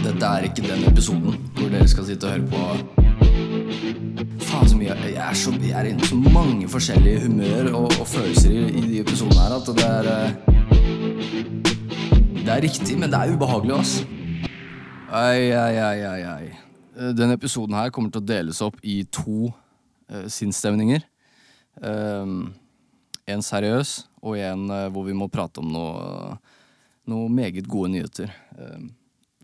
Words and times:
Dette 0.00 0.26
er 0.26 0.46
ikke 0.48 0.62
den 0.64 0.86
episoden 0.88 1.34
hvor 1.56 1.68
dere 1.68 1.88
skal 1.88 2.06
sitte 2.08 2.24
og 2.24 2.32
høre 2.32 2.46
på 2.48 2.60
Faen 4.48 4.68
så 4.70 4.76
mye 4.78 4.94
Jeg 4.96 5.16
er, 5.20 5.34
så, 5.36 5.52
jeg 5.60 5.74
er 5.76 5.90
inne 5.90 6.00
i 6.00 6.08
så 6.08 6.16
mange 6.16 6.68
forskjellige 6.72 7.26
humør 7.26 7.68
og, 7.82 7.88
og 8.00 8.06
følelser 8.08 8.50
i, 8.54 8.62
i 8.80 8.84
de 8.86 9.00
episodene 9.02 9.42
her 9.42 9.52
at 9.58 9.68
det 9.76 9.84
er 9.86 10.04
eh, 10.14 10.30
Det 12.40 12.48
er 12.54 12.62
riktig, 12.64 12.96
men 12.98 13.12
det 13.12 13.18
er 13.20 13.34
ubehagelig, 13.34 13.74
ass. 13.76 13.92
Ai, 15.12 15.52
ai, 15.52 15.76
ai, 15.84 15.98
ai, 16.08 16.22
ai. 16.24 16.46
Eh, 16.96 17.12
Denne 17.14 17.36
episoden 17.36 17.76
her 17.76 17.92
kommer 17.94 18.10
til 18.10 18.22
å 18.22 18.28
deles 18.30 18.62
opp 18.64 18.80
i 18.82 19.02
to 19.12 19.50
uh, 19.50 20.24
sinnsstemninger. 20.26 21.04
Um, 21.84 22.54
en 23.28 23.44
seriøs 23.44 24.08
og 24.24 24.40
en 24.40 24.64
uh, 24.72 24.88
hvor 24.90 25.04
vi 25.06 25.14
må 25.14 25.28
prate 25.30 25.60
om 25.62 25.68
noe, 25.70 26.38
noe 27.12 27.28
meget 27.30 27.68
gode 27.70 27.92
nyheter. 27.92 28.32
Um, 28.56 28.88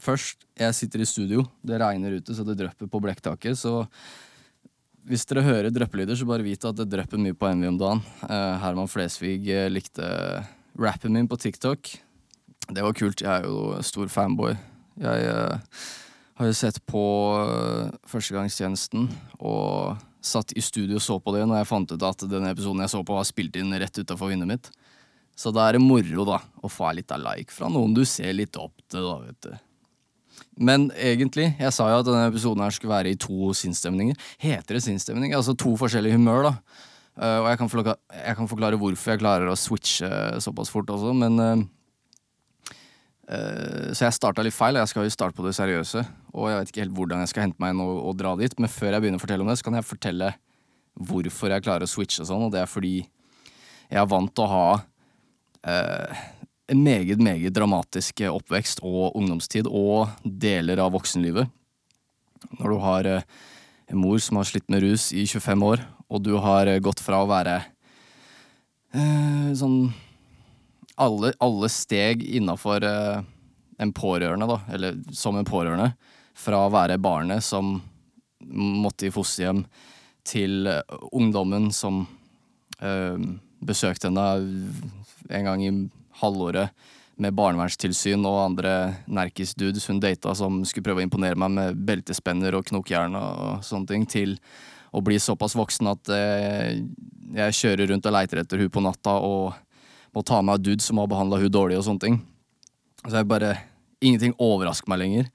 først, 0.07 0.46
jeg 0.59 0.77
sitter 0.79 1.02
i 1.02 1.09
studio. 1.09 1.45
Det 1.66 1.80
regner 1.82 2.16
ute, 2.20 2.34
så 2.34 2.47
det 2.47 2.56
drypper 2.60 2.88
på 2.91 3.02
blekktaket. 3.02 3.59
Så 3.59 3.83
hvis 5.06 5.27
dere 5.28 5.45
hører 5.47 5.74
dryppelyder, 5.74 6.19
så 6.19 6.27
bare 6.28 6.47
vit 6.47 6.64
at 6.66 6.78
det 6.78 6.88
drypper 6.92 7.20
mye 7.20 7.37
på 7.37 7.51
Envy 7.51 7.70
om 7.70 7.78
dagen. 7.80 8.02
Uh, 8.24 8.56
Herman 8.62 8.91
Flesvig 8.91 9.47
eh, 9.52 9.69
likte 9.70 10.09
rappen 10.78 11.14
min 11.14 11.28
på 11.30 11.38
TikTok. 11.41 11.92
Det 12.66 12.83
var 12.83 12.97
kult. 12.98 13.23
Jeg 13.23 13.30
er 13.30 13.47
jo 13.47 13.77
stor 13.87 14.11
fanboy. 14.11 14.56
Jeg 15.02 15.28
uh, 15.30 15.84
har 16.41 16.50
jo 16.50 16.56
sett 16.56 16.80
på 16.88 17.05
Førstegangstjenesten 18.09 19.06
og 19.38 20.02
satt 20.27 20.56
i 20.59 20.64
studio 20.64 20.98
og 20.98 21.05
så 21.05 21.20
på 21.23 21.33
det 21.36 21.45
når 21.47 21.61
jeg 21.61 21.70
fant 21.70 21.92
ut 21.92 22.05
at 22.09 22.25
denne 22.27 22.50
episoden 22.50 22.83
jeg 22.83 22.92
så 22.92 23.05
på, 23.06 23.14
var 23.14 23.28
spilt 23.28 23.56
inn 23.61 23.75
rett 23.78 24.02
utafor 24.02 24.33
vinduet 24.33 24.56
mitt. 24.56 24.73
Så 25.36 25.52
da 25.52 25.69
er 25.69 25.77
det 25.77 25.84
moro, 25.84 26.25
da, 26.27 26.41
å 26.64 26.70
få 26.73 26.91
litt 26.97 27.12
av 27.12 27.20
like 27.23 27.52
fra 27.52 27.69
noen 27.70 27.95
du 27.95 28.02
ser 28.09 28.33
litt 28.34 28.56
opp 28.59 28.80
til, 28.88 29.05
da, 29.05 29.16
vet 29.28 29.47
du. 29.47 29.66
Men 30.56 30.88
egentlig, 30.96 31.51
jeg 31.60 31.73
sa 31.77 31.88
jo 31.92 32.01
at 32.01 32.09
denne 32.09 32.27
episoden 32.30 32.64
her 32.64 32.73
skulle 32.73 32.95
være 32.95 33.12
i 33.12 33.20
to 33.20 33.52
sinnsstemninger. 33.56 34.17
Heter 34.41 34.78
det 34.78 34.84
sinnsstemning? 34.86 35.34
Altså 35.36 35.56
to 35.58 35.75
forskjellige 35.77 36.17
humør, 36.17 36.48
da. 36.48 36.53
Uh, 37.17 37.39
og 37.42 37.48
jeg 37.48 37.58
kan, 37.61 37.72
forklare, 37.72 38.00
jeg 38.12 38.36
kan 38.36 38.48
forklare 38.48 38.78
hvorfor 38.80 39.14
jeg 39.14 39.22
klarer 39.22 39.48
å 39.48 39.56
switche 39.56 40.08
såpass 40.45 40.69
fort 40.69 40.91
også, 40.92 41.14
men 41.17 41.41
uh, 41.41 41.62
uh, 43.33 43.92
Så 43.97 44.05
jeg 44.05 44.17
starta 44.17 44.45
litt 44.45 44.56
feil, 44.56 44.77
og 44.77 44.84
jeg 44.84 44.92
skal 44.92 45.06
jo 45.06 45.14
starte 45.14 45.36
på 45.39 45.47
det 45.47 45.55
seriøse. 45.56 46.05
Og 46.36 46.50
jeg 46.50 46.58
vet 46.61 46.73
ikke 46.73 46.84
helt 46.84 46.97
hvordan 46.98 47.25
jeg 47.25 47.33
skal 47.33 47.47
hente 47.47 47.61
meg 47.62 47.73
inn 47.73 47.84
og, 47.84 47.95
og 48.11 48.19
dra 48.20 48.34
dit, 48.41 48.58
men 48.61 48.73
før 48.73 48.92
jeg 48.92 49.05
begynner 49.05 49.20
å 49.20 49.25
fortelle 49.25 49.47
om 49.47 49.52
det, 49.52 49.56
så 49.61 49.69
kan 49.69 49.78
jeg 49.80 49.89
fortelle 49.89 50.34
hvorfor 50.97 51.52
jeg 51.52 51.64
klarer 51.64 51.84
å 51.84 51.91
switche 51.91 52.25
sånn, 52.25 52.47
og 52.48 52.52
det 52.55 52.62
er 52.62 52.70
fordi 52.70 52.98
jeg 53.00 54.00
er 54.00 54.08
vant 54.11 54.33
til 54.34 54.47
å 54.47 54.50
ha 54.50 54.69
eh, 55.69 56.23
en 56.67 56.83
meget, 56.83 57.20
meget 57.22 57.55
dramatisk 57.55 58.20
oppvekst 58.27 58.83
og 58.83 59.14
ungdomstid 59.17 59.69
og 59.70 60.11
deler 60.25 60.81
av 60.83 60.95
voksenlivet. 60.97 61.47
Når 62.58 62.73
du 62.73 62.78
har 62.83 63.11
eh, 63.11 63.28
en 63.91 64.00
mor 64.03 64.19
som 64.23 64.41
har 64.41 64.48
slitt 64.48 64.67
med 64.73 64.83
rus 64.83 65.12
i 65.14 65.27
25 65.27 65.62
år, 65.67 65.84
og 66.11 66.23
du 66.27 66.34
har 66.42 66.67
eh, 66.70 66.83
gått 66.83 67.03
fra 67.03 67.23
å 67.23 67.31
være 67.31 67.61
eh, 68.95 69.55
sånn 69.56 69.78
alle, 70.97 71.33
alle 71.45 71.70
steg 71.73 72.25
innafor 72.25 72.84
eh, 72.86 73.25
en 73.78 73.92
pårørende, 73.92 74.48
da, 74.48 74.61
eller 74.73 74.98
som 75.14 75.36
en 75.36 75.48
pårørende, 75.48 75.92
fra 76.36 76.64
å 76.67 76.73
være 76.73 76.98
barnet 77.01 77.45
som 77.45 77.78
måtte 78.47 79.08
i 79.08 79.12
fosterhjem, 79.14 79.64
til 80.27 80.67
eh, 80.70 80.97
ungdommen 81.12 81.70
som 81.75 82.05
eh, 82.80 83.20
besøkte 83.67 84.11
henne 84.11 84.27
en 85.27 85.48
gang 85.48 85.62
i 85.64 85.70
halvåret 86.20 86.72
med 87.17 87.33
barnevernstilsyn 87.36 88.25
og 88.28 88.42
andre 88.42 88.72
nerkis-dudes 89.09 89.89
hun 89.89 90.00
data 90.03 90.34
som 90.36 90.61
skulle 90.69 90.84
prøve 90.84 91.00
å 91.00 91.06
imponere 91.06 91.39
meg 91.41 91.55
med 91.55 91.78
beltespenner 91.89 92.58
og 92.58 92.67
knokjern 92.69 93.17
og 93.17 93.64
sånne 93.64 93.89
ting, 93.89 94.05
til 94.05 94.36
å 94.92 95.00
bli 95.05 95.17
såpass 95.20 95.56
voksen 95.56 95.89
at 95.92 96.12
eh, 96.12 96.83
jeg 97.36 97.56
kjører 97.61 97.92
rundt 97.92 98.08
og 98.08 98.17
leiter 98.17 98.42
etter 98.42 98.61
hun 98.61 98.73
på 98.73 98.85
natta 98.85 99.17
og 99.24 99.57
må 100.17 100.24
ta 100.24 100.42
med 100.45 100.64
dude 100.64 100.85
som 100.85 101.01
har 101.01 101.08
behandla 101.11 101.40
hun 101.40 101.52
dårlig 101.52 101.80
og 101.80 101.86
sånne 101.89 102.05
ting. 102.05 102.20
Så 103.05 103.19
jeg 103.19 103.29
bare 103.30 103.57
Ingenting 104.05 104.35
overrasker 104.36 104.90
meg 104.92 104.98
lenger. 105.01 105.29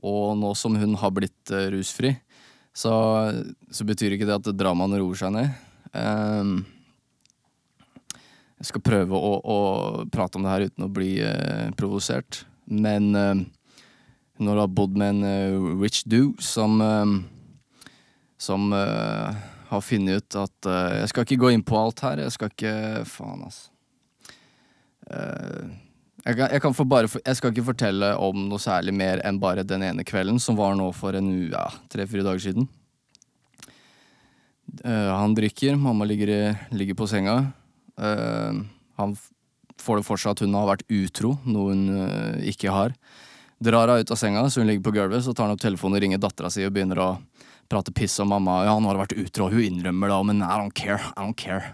Og 0.00 0.38
nå 0.40 0.54
som 0.56 0.72
hun 0.80 0.94
har 0.96 1.10
blitt 1.12 1.50
eh, 1.52 1.68
rusfri, 1.74 2.14
så, 2.76 2.92
så 3.68 3.84
betyr 3.88 4.14
ikke 4.16 4.28
det 4.28 4.38
at 4.38 4.48
dramaene 4.56 4.96
roer 5.02 5.20
seg 5.20 5.34
ned. 5.34 5.50
Ehm, 5.96 6.54
jeg 8.56 8.70
skal 8.70 8.84
prøve 8.84 9.18
å, 9.18 9.32
å 9.36 9.58
prate 10.12 10.38
om 10.38 10.46
det 10.46 10.52
her 10.54 10.66
uten 10.70 10.86
å 10.86 10.92
bli 10.92 11.10
eh, 11.20 11.68
provosert. 11.76 12.44
Men 12.64 13.10
eh, 13.12 13.42
når 14.40 14.56
du 14.56 14.62
har 14.62 14.72
bodd 14.72 14.96
med 14.96 15.16
en 15.16 15.26
eh, 15.28 15.66
rich 15.82 16.04
dude 16.08 16.42
som 16.44 16.80
eh, 16.82 17.16
Som 18.38 18.72
eh, 18.72 19.36
har 19.70 19.80
funnet 19.80 20.20
ut 20.20 20.36
at 20.36 20.68
eh, 20.68 20.98
Jeg 21.00 21.08
skal 21.08 21.24
ikke 21.24 21.40
gå 21.40 21.50
inn 21.54 21.64
på 21.64 21.78
alt 21.78 22.00
her. 22.04 22.20
Jeg 22.24 22.34
skal 22.34 22.52
ikke 22.52 23.04
Faen, 23.08 23.44
altså. 23.46 23.70
jeg, 26.26 26.36
jeg, 26.40 26.60
kan 26.60 26.74
bare, 26.90 27.08
jeg 27.08 27.38
skal 27.38 27.52
ikke 27.52 27.68
fortelle 27.68 28.10
om 28.18 28.48
noe 28.48 28.58
særlig 28.60 28.94
mer 28.96 29.22
enn 29.24 29.38
bare 29.40 29.64
den 29.64 29.84
ene 29.86 30.04
kvelden, 30.04 30.40
som 30.42 30.56
var 30.58 30.74
nå 30.74 30.90
for 30.96 31.14
en 31.14 31.28
ja, 31.52 31.68
tre-fire 31.92 32.24
dager 32.26 32.42
siden. 32.42 32.66
Han 34.82 35.36
drikker, 35.38 35.78
mamma 35.78 36.04
ligger, 36.04 36.56
ligger 36.74 36.98
på 36.98 37.06
senga. 37.06 37.36
Eh, 37.98 38.60
han 38.96 39.16
får 39.80 40.00
det 40.00 40.06
for 40.06 40.20
seg 40.20 40.34
at 40.34 40.42
hun 40.44 40.56
har 40.56 40.68
vært 40.70 40.86
utro, 40.92 41.36
noe 41.48 41.72
hun 41.74 41.86
eh, 41.94 42.50
ikke 42.52 42.74
har. 42.74 42.94
Drar 43.62 43.88
henne 43.88 44.04
ut 44.04 44.12
av 44.12 44.20
senga, 44.20 44.44
så 44.50 44.60
hun 44.60 44.70
ligger 44.70 44.84
på 44.84 44.94
gulvet, 44.96 45.24
så 45.24 45.32
tar 45.32 45.48
han 45.48 45.56
opp 45.56 45.62
telefonen 45.62 45.98
og 45.98 46.04
ringer 46.04 46.20
dattera 46.20 46.50
si 46.52 46.64
og 46.66 46.74
begynner 46.76 47.00
å 47.00 47.10
prate 47.70 47.94
piss 47.96 48.18
om 48.22 48.30
mamma. 48.30 48.62
Ja, 48.66 48.74
han 48.76 48.86
har 48.88 49.00
vært 49.00 49.16
utro, 49.16 49.48
hun 49.52 49.64
innrømmer 49.64 50.12
det, 50.12 50.18
men 50.30 50.42
I 50.44 50.58
don't 50.60 50.76
care, 50.76 51.00
I 51.14 51.24
don't 51.24 51.38
care. 51.38 51.72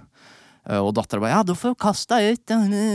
Eh, 0.69 0.79
og 0.79 0.95
dattera 0.99 1.25
bare 1.25 1.35
ja, 1.35 1.43
du 1.47 1.57
får 1.59 1.79
kaste 1.81 2.19
deg 2.19 2.39
ut. 2.39 2.47
da, 2.51 2.63
ne». 2.71 2.87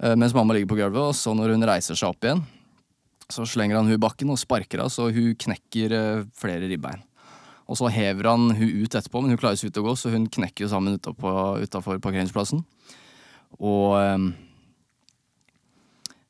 Eh, 0.00 0.16
mens 0.16 0.32
mamma 0.32 0.56
ligger 0.56 0.72
på 0.72 0.80
gulvet, 0.80 1.10
og 1.10 1.16
så 1.16 1.36
når 1.36 1.54
hun 1.54 1.68
reiser 1.68 1.98
seg 1.98 2.14
opp 2.14 2.24
igjen, 2.24 2.40
så 3.30 3.44
slenger 3.46 3.78
han 3.78 3.86
hun 3.86 3.98
i 3.98 4.00
bakken 4.00 4.32
og 4.32 4.40
sparker 4.40 4.80
henne, 4.80 4.90
så 4.90 5.10
hun 5.12 5.36
knekker 5.38 5.92
flere 6.40 6.66
ribbein. 6.66 7.04
Og 7.70 7.78
så 7.78 7.90
hever 7.94 8.26
han 8.26 8.50
hun 8.50 8.82
ut 8.82 8.94
etterpå, 8.98 9.20
men 9.22 9.32
hun 9.32 9.38
klarer 9.38 9.58
seg 9.58 9.70
ut 9.70 9.78
å 9.78 9.84
gå, 9.86 9.94
så 9.94 10.10
hun 10.10 10.26
knekker 10.26 10.66
jo 10.66 10.70
sammen 10.72 10.98
utafor 10.98 12.00
parkeringsplassen. 12.02 12.64
Og 13.62 13.94
ehm, 14.00 14.26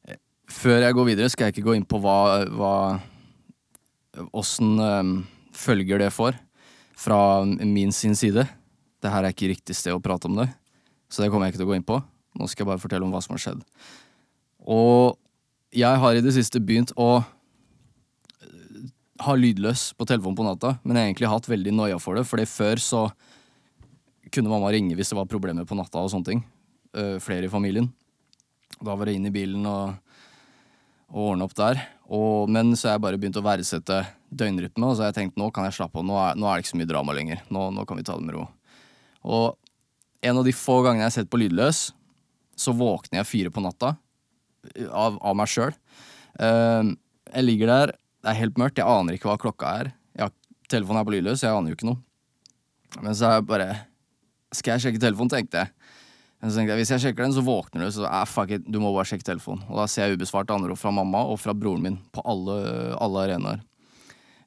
eh, 0.04 0.20
før 0.52 0.84
jeg 0.84 0.96
går 0.98 1.08
videre, 1.08 1.32
skal 1.32 1.48
jeg 1.48 1.56
ikke 1.56 1.66
gå 1.70 1.78
inn 1.78 1.88
på 1.88 2.00
hva, 2.04 2.44
hva 2.52 2.74
Åssen 4.36 4.74
eh, 4.84 5.10
følger 5.56 6.02
det 6.02 6.10
får 6.12 6.36
fra 7.00 7.40
min 7.46 7.92
sin 7.96 8.16
side. 8.18 8.44
Det 9.00 9.12
her 9.12 9.24
er 9.24 9.32
ikke 9.32 9.52
riktig 9.54 9.78
sted 9.78 9.96
å 9.96 10.02
prate 10.04 10.28
om 10.28 10.36
det, 10.42 10.50
så 11.08 11.22
det 11.22 11.30
kommer 11.32 11.48
jeg 11.48 11.54
ikke 11.54 11.62
til 11.62 11.68
å 11.68 11.72
gå 11.72 11.78
inn 11.78 11.88
på. 11.88 12.02
Nå 12.36 12.48
skal 12.50 12.66
jeg 12.66 12.72
bare 12.74 12.82
fortelle 12.82 13.06
om 13.06 13.14
hva 13.14 13.22
som 13.24 13.32
har 13.32 13.42
skjedd. 13.46 13.62
Og 14.68 15.16
jeg 15.72 16.02
har 16.02 16.18
i 16.18 16.24
det 16.24 16.34
siste 16.36 16.60
begynt 16.60 16.92
å 17.00 17.22
ha 19.20 19.34
lydløs 19.36 19.90
på 19.98 20.06
telefonen 20.08 20.38
på 20.38 20.46
natta, 20.46 20.74
men 20.82 20.96
jeg 20.96 21.02
har 21.02 21.10
egentlig 21.10 21.30
hatt 21.32 21.48
veldig 21.50 21.74
noia 21.76 21.98
for 22.02 22.18
det, 22.18 22.26
fordi 22.28 22.46
før 22.48 22.82
så 22.82 23.02
kunne 24.30 24.52
mamma 24.52 24.70
ringe 24.72 24.96
hvis 24.96 25.10
det 25.12 25.18
var 25.18 25.28
problemer 25.30 25.66
på 25.66 25.76
natta 25.78 26.02
og 26.02 26.10
sånne 26.12 26.28
ting. 26.28 26.44
Uh, 26.96 27.16
flere 27.22 27.46
i 27.46 27.52
familien. 27.52 27.90
Da 28.80 28.96
var 28.96 29.08
det 29.08 29.16
inn 29.18 29.28
i 29.28 29.34
bilen 29.34 29.66
og, 29.68 29.96
og 31.12 31.32
ordne 31.32 31.46
opp 31.46 31.56
der. 31.58 31.82
Og, 32.10 32.50
men 32.50 32.72
så 32.74 32.88
har 32.88 32.96
jeg 32.96 33.04
bare 33.04 33.20
begynt 33.20 33.38
å 33.38 33.44
verdsette 33.46 34.00
døgnrytme, 34.30 34.86
og 34.86 34.96
så 34.96 35.04
har 35.04 35.12
jeg 35.12 35.20
tenkt 35.20 35.38
nå 35.38 35.50
kan 35.54 35.66
jeg 35.68 35.76
slappe 35.76 36.00
av. 36.00 36.06
Nå 36.06 36.16
er, 36.18 36.38
nå 36.38 36.48
er 36.48 36.58
det 36.58 36.64
ikke 36.64 36.72
så 36.72 36.80
mye 36.80 36.90
drama 36.90 37.14
lenger. 37.16 37.42
Nå, 37.52 37.68
nå 37.76 37.86
kan 37.86 38.00
vi 38.00 38.06
ta 38.06 38.16
det 38.18 38.26
med 38.26 38.38
ro. 38.38 38.46
Og 39.26 40.26
en 40.26 40.40
av 40.40 40.46
de 40.46 40.54
få 40.56 40.80
gangene 40.84 41.04
jeg 41.04 41.10
har 41.12 41.16
sett 41.18 41.32
på 41.32 41.40
lydløs, 41.40 41.90
så 42.60 42.74
våkner 42.76 43.20
jeg 43.20 43.28
fire 43.28 43.52
på 43.54 43.62
natta 43.64 43.94
av, 44.90 45.16
av 45.16 45.36
meg 45.38 45.48
sjøl. 45.48 45.72
jeg 46.36 47.44
ligger 47.46 47.70
der, 47.70 47.92
det 48.20 48.32
er 48.32 48.40
helt 48.42 48.58
mørkt, 48.60 48.80
jeg 48.80 48.88
aner 48.88 49.16
ikke 49.16 49.30
hva 49.30 49.38
klokka 49.40 49.72
er. 49.80 49.92
Har, 50.20 50.32
telefonen 50.70 51.00
er 51.00 51.08
på 51.08 51.14
lydløs, 51.14 51.44
jeg 51.44 51.56
aner 51.56 51.72
jo 51.72 51.78
ikke 51.78 51.88
noe. 51.88 52.00
Men 53.00 53.16
så 53.16 53.28
er 53.28 53.38
jeg 53.38 53.46
bare 53.46 53.68
Skal 54.50 54.74
jeg 54.74 54.82
sjekke 54.82 55.02
telefonen, 55.02 55.30
tenkte 55.30 55.60
jeg. 55.62 55.70
Men 56.40 56.50
så 56.50 56.58
tenkte 56.58 56.74
jeg, 56.74 56.80
Hvis 56.80 56.92
jeg 56.94 57.02
sjekker 57.04 57.24
den, 57.24 57.36
så 57.36 57.44
våkner 57.46 57.84
du, 57.86 57.90
så 57.94 58.08
ah, 58.08 58.24
fuck 58.28 58.50
it, 58.56 58.64
du 58.66 58.80
må 58.82 58.90
bare 58.94 59.08
sjekke 59.08 59.26
telefonen. 59.26 59.62
Og 59.70 59.78
da 59.78 59.86
ser 59.90 60.08
jeg 60.08 60.18
ubesvarte 60.18 60.56
anrop 60.56 60.80
fra 60.80 60.92
mamma 60.94 61.22
og 61.30 61.38
fra 61.40 61.54
broren 61.56 61.84
min 61.84 62.00
på 62.12 62.24
alle, 62.28 62.56
alle 62.98 63.24
arenaer. 63.26 63.62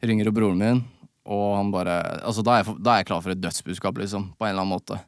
Ringer 0.03 0.27
jo 0.27 0.36
broren 0.36 0.59
min, 0.59 0.83
og 1.24 1.56
han 1.56 1.71
bare 1.71 1.97
Altså, 2.27 2.44
da 2.44 2.57
er 2.57 2.63
jeg, 2.63 2.77
da 2.83 2.94
er 2.94 3.01
jeg 3.01 3.09
klar 3.09 3.24
for 3.24 3.33
et 3.33 3.42
dødsbudskap, 3.42 4.03
liksom. 4.03 4.31
På 4.38 4.45
en 4.45 4.53
eller 4.53 4.65
annen 4.65 4.75
måte. 4.75 5.00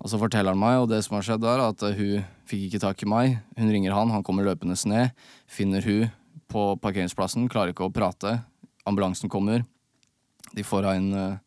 Og 0.00 0.08
så 0.12 0.20
forteller 0.20 0.54
han 0.54 0.60
meg, 0.60 0.78
og 0.80 0.88
det 0.92 1.02
som 1.04 1.18
har 1.18 1.26
skjedd 1.26 1.44
er 1.44 1.62
at 1.64 1.82
hun 1.96 2.28
fikk 2.48 2.68
ikke 2.68 2.82
tak 2.82 3.02
i 3.04 3.08
meg. 3.08 3.40
Hun 3.58 3.72
ringer 3.72 3.96
han, 3.96 4.12
han 4.12 4.24
kommer 4.26 4.46
løpende 4.46 4.76
ned, 4.88 5.16
finner 5.48 5.84
hun 5.84 6.08
på 6.50 6.74
parkeringsplassen, 6.82 7.48
klarer 7.50 7.74
ikke 7.74 7.86
å 7.86 7.94
prate. 7.94 8.40
Ambulansen 8.88 9.30
kommer. 9.30 9.64
De 10.56 10.64
får 10.66 10.88
henne 10.88 10.96
inn, 10.98 11.14
eh, 11.14 11.38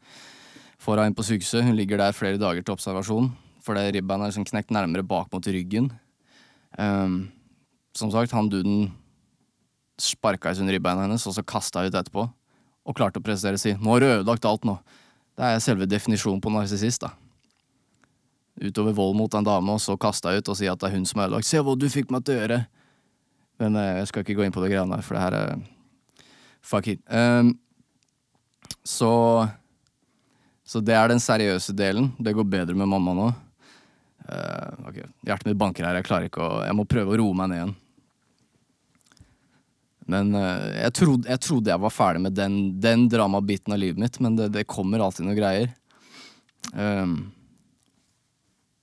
får 0.79 1.05
inn 1.05 1.15
på 1.15 1.25
sykehuset. 1.27 1.63
Hun 1.63 1.75
ligger 1.75 1.97
der 1.97 2.15
flere 2.15 2.39
dager 2.39 2.63
til 2.63 2.75
observasjon, 2.75 3.31
fordi 3.61 3.91
ribbeina 3.91 4.25
er 4.25 4.31
liksom 4.31 4.47
knekt 4.47 4.71
nærmere 4.71 5.05
bak 5.05 5.31
mot 5.31 5.43
ryggen. 5.43 5.91
Um, 6.77 7.31
som 7.93 8.11
sagt, 8.11 8.31
han 8.31 8.49
duden 8.49 8.91
sparka 9.99 10.51
i 10.51 10.59
under 10.59 10.73
ribbeina 10.73 11.05
hennes, 11.05 11.25
og 11.27 11.35
så 11.35 11.45
kasta 11.45 11.85
ut 11.85 11.93
etterpå. 11.93 12.27
Og 12.85 12.95
klarte 12.95 13.21
å 13.21 13.23
prestere 13.23 13.59
si 13.59 13.73
'nå 13.73 13.91
har 13.91 13.99
du 13.99 14.05
ødelagt 14.05 14.45
alt 14.45 14.63
nå'. 14.63 14.79
Det 15.37 15.43
er 15.43 15.59
selve 15.59 15.87
definisjonen 15.87 16.41
på 16.41 16.51
narsissist, 16.51 17.01
da. 17.01 17.11
Utover 18.61 18.93
vold 18.93 19.15
mot 19.15 19.33
en 19.33 19.43
dame, 19.43 19.69
og 19.71 19.79
så 19.79 19.97
kasta 19.97 20.29
ut 20.29 20.49
og 20.49 20.57
si 20.57 20.67
at 20.67 20.79
det 20.79 20.89
er 20.89 20.95
hun 20.95 21.05
som 21.05 21.19
har 21.19 21.27
ødelagt. 21.27 21.45
'Se 21.45 21.57
hva 21.57 21.77
du 21.77 21.87
fikk 21.89 22.11
meg 22.11 22.23
til 22.25 22.35
å 22.35 22.39
gjøre'. 22.41 22.65
Men 23.61 23.77
eh, 23.79 23.99
jeg 24.01 24.09
skal 24.09 24.25
ikke 24.25 24.37
gå 24.39 24.47
inn 24.47 24.55
på 24.55 24.63
det 24.63 24.71
greiene 24.73 24.95
der, 24.95 25.05
for 25.05 25.17
det 25.17 25.25
her 25.25 25.37
er 25.39 25.69
Fuck 26.63 26.87
it. 26.87 27.01
Um, 27.11 27.57
så 28.87 29.49
Så 30.63 30.79
det 30.79 30.95
er 30.95 31.11
den 31.11 31.19
seriøse 31.19 31.75
delen. 31.75 32.13
Det 32.17 32.33
går 32.33 32.47
bedre 32.47 32.75
med 32.75 32.87
mamma 32.87 33.13
nå. 33.13 33.25
Uh, 34.23 34.87
okay. 34.87 35.03
Hjertet 35.27 35.49
mitt 35.49 35.59
banker 35.59 35.83
her. 35.83 35.99
Jeg 35.99 36.07
klarer 36.07 36.29
ikke 36.29 36.45
å 36.45 36.61
Jeg 36.63 36.77
må 36.77 36.87
prøve 36.87 37.11
å 37.11 37.17
roe 37.19 37.35
meg 37.35 37.51
ned 37.51 37.59
igjen. 37.59 37.75
Men 40.07 40.31
uh, 40.35 40.71
jeg, 40.71 40.95
trodde, 40.95 41.27
jeg, 41.27 41.43
trodde, 41.43 41.71
jeg 41.71 41.83
var 41.83 41.93
ferdig 41.93 42.23
med 42.23 42.35
den, 42.39 42.57
den 42.79 43.05
dramabiten 43.11 43.75
av 43.75 43.83
livet 43.83 43.99
mitt, 43.99 44.19
men 44.23 44.39
det, 44.39 44.49
det 44.55 44.67
kommer 44.71 45.03
alltid 45.03 45.27
noen 45.27 45.39
greier. 45.39 45.75
Um, 46.71 47.17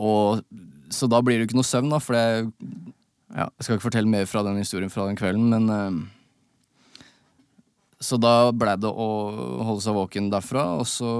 og 0.00 0.44
Så 0.92 1.08
da 1.08 1.20
blir 1.24 1.38
det 1.38 1.46
jo 1.46 1.50
ikke 1.50 1.60
noe 1.60 1.72
søvn, 1.72 1.92
da, 1.92 2.00
for 2.04 2.16
det 2.16 2.99
ja, 3.34 3.46
Jeg 3.46 3.66
skal 3.66 3.76
ikke 3.76 3.88
fortelle 3.88 4.10
mer 4.10 4.26
fra 4.30 4.42
den 4.46 4.58
historien 4.60 4.92
fra 4.92 5.06
den 5.08 5.18
kvelden, 5.18 5.50
men 5.52 5.70
uh, 5.70 6.00
så 8.00 8.16
da 8.16 8.48
ble 8.56 8.74
det 8.80 8.88
å 8.88 9.08
holde 9.66 9.84
seg 9.84 9.96
våken 9.96 10.30
derfra, 10.32 10.64
og 10.80 10.86
så 10.88 11.10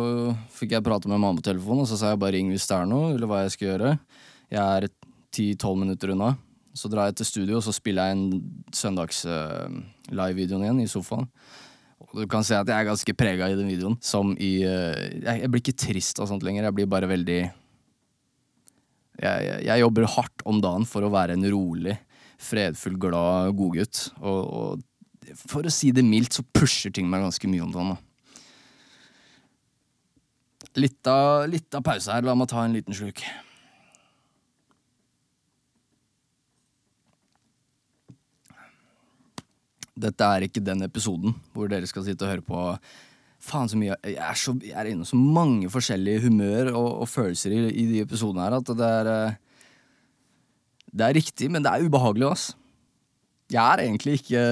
fikk 0.57 0.73
jeg 0.77 0.85
prate 0.87 1.11
med 1.11 1.21
mamma 1.21 1.37
på 1.37 1.51
telefonen, 1.51 1.85
og 1.85 1.91
så 1.91 1.99
sa 2.01 2.15
jeg 2.15 2.23
bare 2.23 2.39
ring 2.39 2.49
hvis 2.53 2.65
det 2.71 2.79
er 2.79 2.89
noe, 2.89 3.11
eller 3.13 3.29
hva 3.29 3.43
jeg 3.45 3.53
skal 3.57 3.69
gjøre. 3.69 3.91
Jeg 4.49 4.63
er 4.63 4.89
ti-tolv 5.37 5.83
minutter 5.83 6.15
unna. 6.15 6.33
Så 6.73 6.89
drar 6.89 7.11
jeg 7.11 7.19
til 7.21 7.29
studio, 7.29 7.59
og 7.59 7.67
så 7.67 7.75
spiller 7.75 8.09
jeg 8.09 8.17
en 8.17 8.41
søndags-live-videoen 8.73 10.63
uh, 10.63 10.67
igjen 10.69 10.81
i 10.81 10.89
sofaen. 10.89 11.29
Og 12.01 12.23
du 12.23 12.27
kan 12.31 12.47
se 12.47 12.57
at 12.57 12.71
jeg 12.71 12.79
er 12.79 12.89
ganske 12.89 13.15
prega 13.19 13.51
i 13.51 13.59
den 13.59 13.69
videoen. 13.69 13.99
Som 14.01 14.33
i 14.41 14.53
uh, 14.65 14.97
jeg, 14.97 15.43
jeg, 15.43 15.51
blir 15.53 15.65
ikke 15.65 15.81
trist 15.85 16.23
og 16.23 16.31
sånt 16.31 16.47
lenger, 16.47 16.71
jeg 16.71 16.79
blir 16.79 16.89
bare 16.91 17.11
veldig 17.11 17.41
jeg, 19.21 19.65
jeg, 19.67 19.81
jobber 19.83 20.09
hardt 20.17 20.45
om 20.49 20.61
dagen 20.65 20.87
for 20.89 21.05
å 21.05 21.13
være 21.13 21.37
en 21.37 21.49
rolig, 21.53 21.97
fredfull, 22.41 22.97
glad 23.01 23.53
godgutt. 23.59 24.07
Og, 24.21 24.41
og 24.49 25.35
for 25.45 25.67
å 25.67 25.73
si 25.73 25.93
det 25.93 26.07
mildt, 26.07 26.39
så 26.39 26.47
pusher 26.57 26.93
ting 26.95 27.09
meg 27.11 27.27
ganske 27.27 27.51
mye 27.51 27.67
om 27.67 27.75
dagen. 27.75 27.99
Litt 30.79 31.11
av, 31.11 31.45
litt 31.51 31.75
av 31.75 31.85
pause 31.85 32.13
her. 32.15 32.25
La 32.25 32.37
meg 32.39 32.49
ta 32.51 32.65
en 32.65 32.77
liten 32.77 32.97
sluk. 32.97 33.23
Dette 40.01 40.33
er 40.33 40.47
ikke 40.47 40.63
den 40.65 40.87
episoden 40.87 41.35
hvor 41.53 41.69
dere 41.69 41.89
skal 41.91 42.07
sitte 42.07 42.25
og 42.25 42.33
høre 42.33 42.47
på 42.47 42.61
Faen 43.41 43.71
så 43.73 43.79
mye 43.81 43.97
Jeg 44.05 44.19
er, 44.21 44.37
så, 44.37 44.53
jeg 44.61 44.77
er 44.77 44.91
inne 44.91 45.07
så 45.09 45.17
mange 45.17 45.71
forskjellige 45.73 46.27
humør 46.27 46.73
og, 46.75 46.89
og 47.05 47.09
følelser 47.09 47.55
i, 47.57 47.61
i, 47.71 47.87
de 47.89 48.03
episodene 48.05 48.45
her 48.45 48.59
at 48.59 48.73
det 48.77 48.91
er 49.01 49.11
eh, 49.15 49.39
Det 50.91 51.07
er 51.07 51.17
riktig, 51.17 51.51
men 51.51 51.65
det 51.65 51.71
er 51.73 51.87
ubehagelig, 51.87 52.27
ass. 52.27 52.47
Jeg 53.51 53.63
er 53.63 53.85
egentlig 53.85 54.21
ikke 54.21 54.43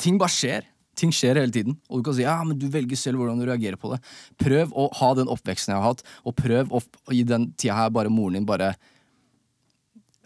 ting 0.00 0.20
bare 0.20 0.32
skjer. 0.32 0.68
Ting 1.00 1.12
skjer 1.14 1.38
hele 1.40 1.52
tiden. 1.52 1.76
Og 1.88 2.00
du 2.00 2.06
kan 2.06 2.16
si 2.16 2.24
ja, 2.24 2.38
men 2.44 2.58
du 2.58 2.66
velger 2.72 2.98
selv 2.98 3.20
hvordan 3.20 3.40
du 3.40 3.46
reagerer 3.48 3.78
på 3.80 3.92
det. 3.92 4.00
Prøv 4.40 4.72
å 4.76 4.88
ha 5.00 5.10
den 5.16 5.30
oppveksten 5.32 5.74
jeg 5.74 5.80
har 5.80 5.92
hatt, 5.92 6.02
og 6.24 6.36
prøv 6.38 6.72
å, 6.72 6.82
i 7.14 7.22
den 7.26 7.50
tida 7.56 7.78
her 7.78 7.92
bare 7.94 8.12
moren 8.12 8.40
din 8.40 8.48
bare 8.48 8.74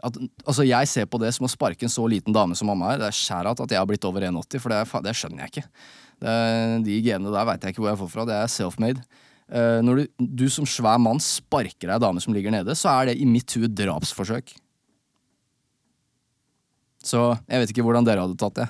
at, 0.04 0.16
altså 0.44 0.66
Jeg 0.68 0.88
ser 0.90 1.06
på 1.08 1.16
det 1.22 1.30
som 1.32 1.46
å 1.46 1.48
sparke 1.48 1.86
en 1.86 1.92
så 1.92 2.04
liten 2.10 2.34
dame 2.34 2.56
som 2.58 2.68
mamma 2.68 2.92
er. 2.92 3.00
Det 3.00 3.08
er 3.08 3.18
skjærat 3.18 3.62
at 3.64 3.72
jeg 3.72 3.80
har 3.80 3.88
blitt 3.88 4.04
over 4.04 4.26
1,80, 4.26 4.60
for 4.60 4.74
det, 4.74 4.80
det, 5.06 5.14
skjønner 5.16 5.44
jeg 5.44 5.52
ikke. 5.54 5.68
Det, 6.22 6.34
de 6.86 6.98
genene 7.04 7.32
der 7.34 7.46
veit 7.48 7.64
jeg 7.64 7.74
ikke 7.74 7.84
hvor 7.84 7.92
jeg 7.92 8.00
får 8.02 8.12
fra. 8.12 8.26
Det 8.28 8.36
er 8.38 8.52
self-made. 8.52 9.04
Uh, 9.44 9.80
når 9.84 9.98
du, 10.00 10.04
du, 10.44 10.46
som 10.48 10.66
svær 10.68 11.00
mann 11.02 11.20
sparker 11.20 11.92
ei 11.92 12.00
dame 12.00 12.22
som 12.24 12.32
ligger 12.36 12.54
nede, 12.54 12.76
så 12.78 12.94
er 12.94 13.10
det 13.10 13.18
i 13.20 13.28
mitt 13.28 13.52
hue 13.58 13.68
drapsforsøk. 13.68 14.54
Så 17.04 17.26
jeg 17.44 17.60
vet 17.60 17.74
ikke 17.74 17.84
hvordan 17.84 18.06
dere 18.06 18.24
hadde 18.24 18.38
tatt 18.40 18.62
det. 18.62 18.68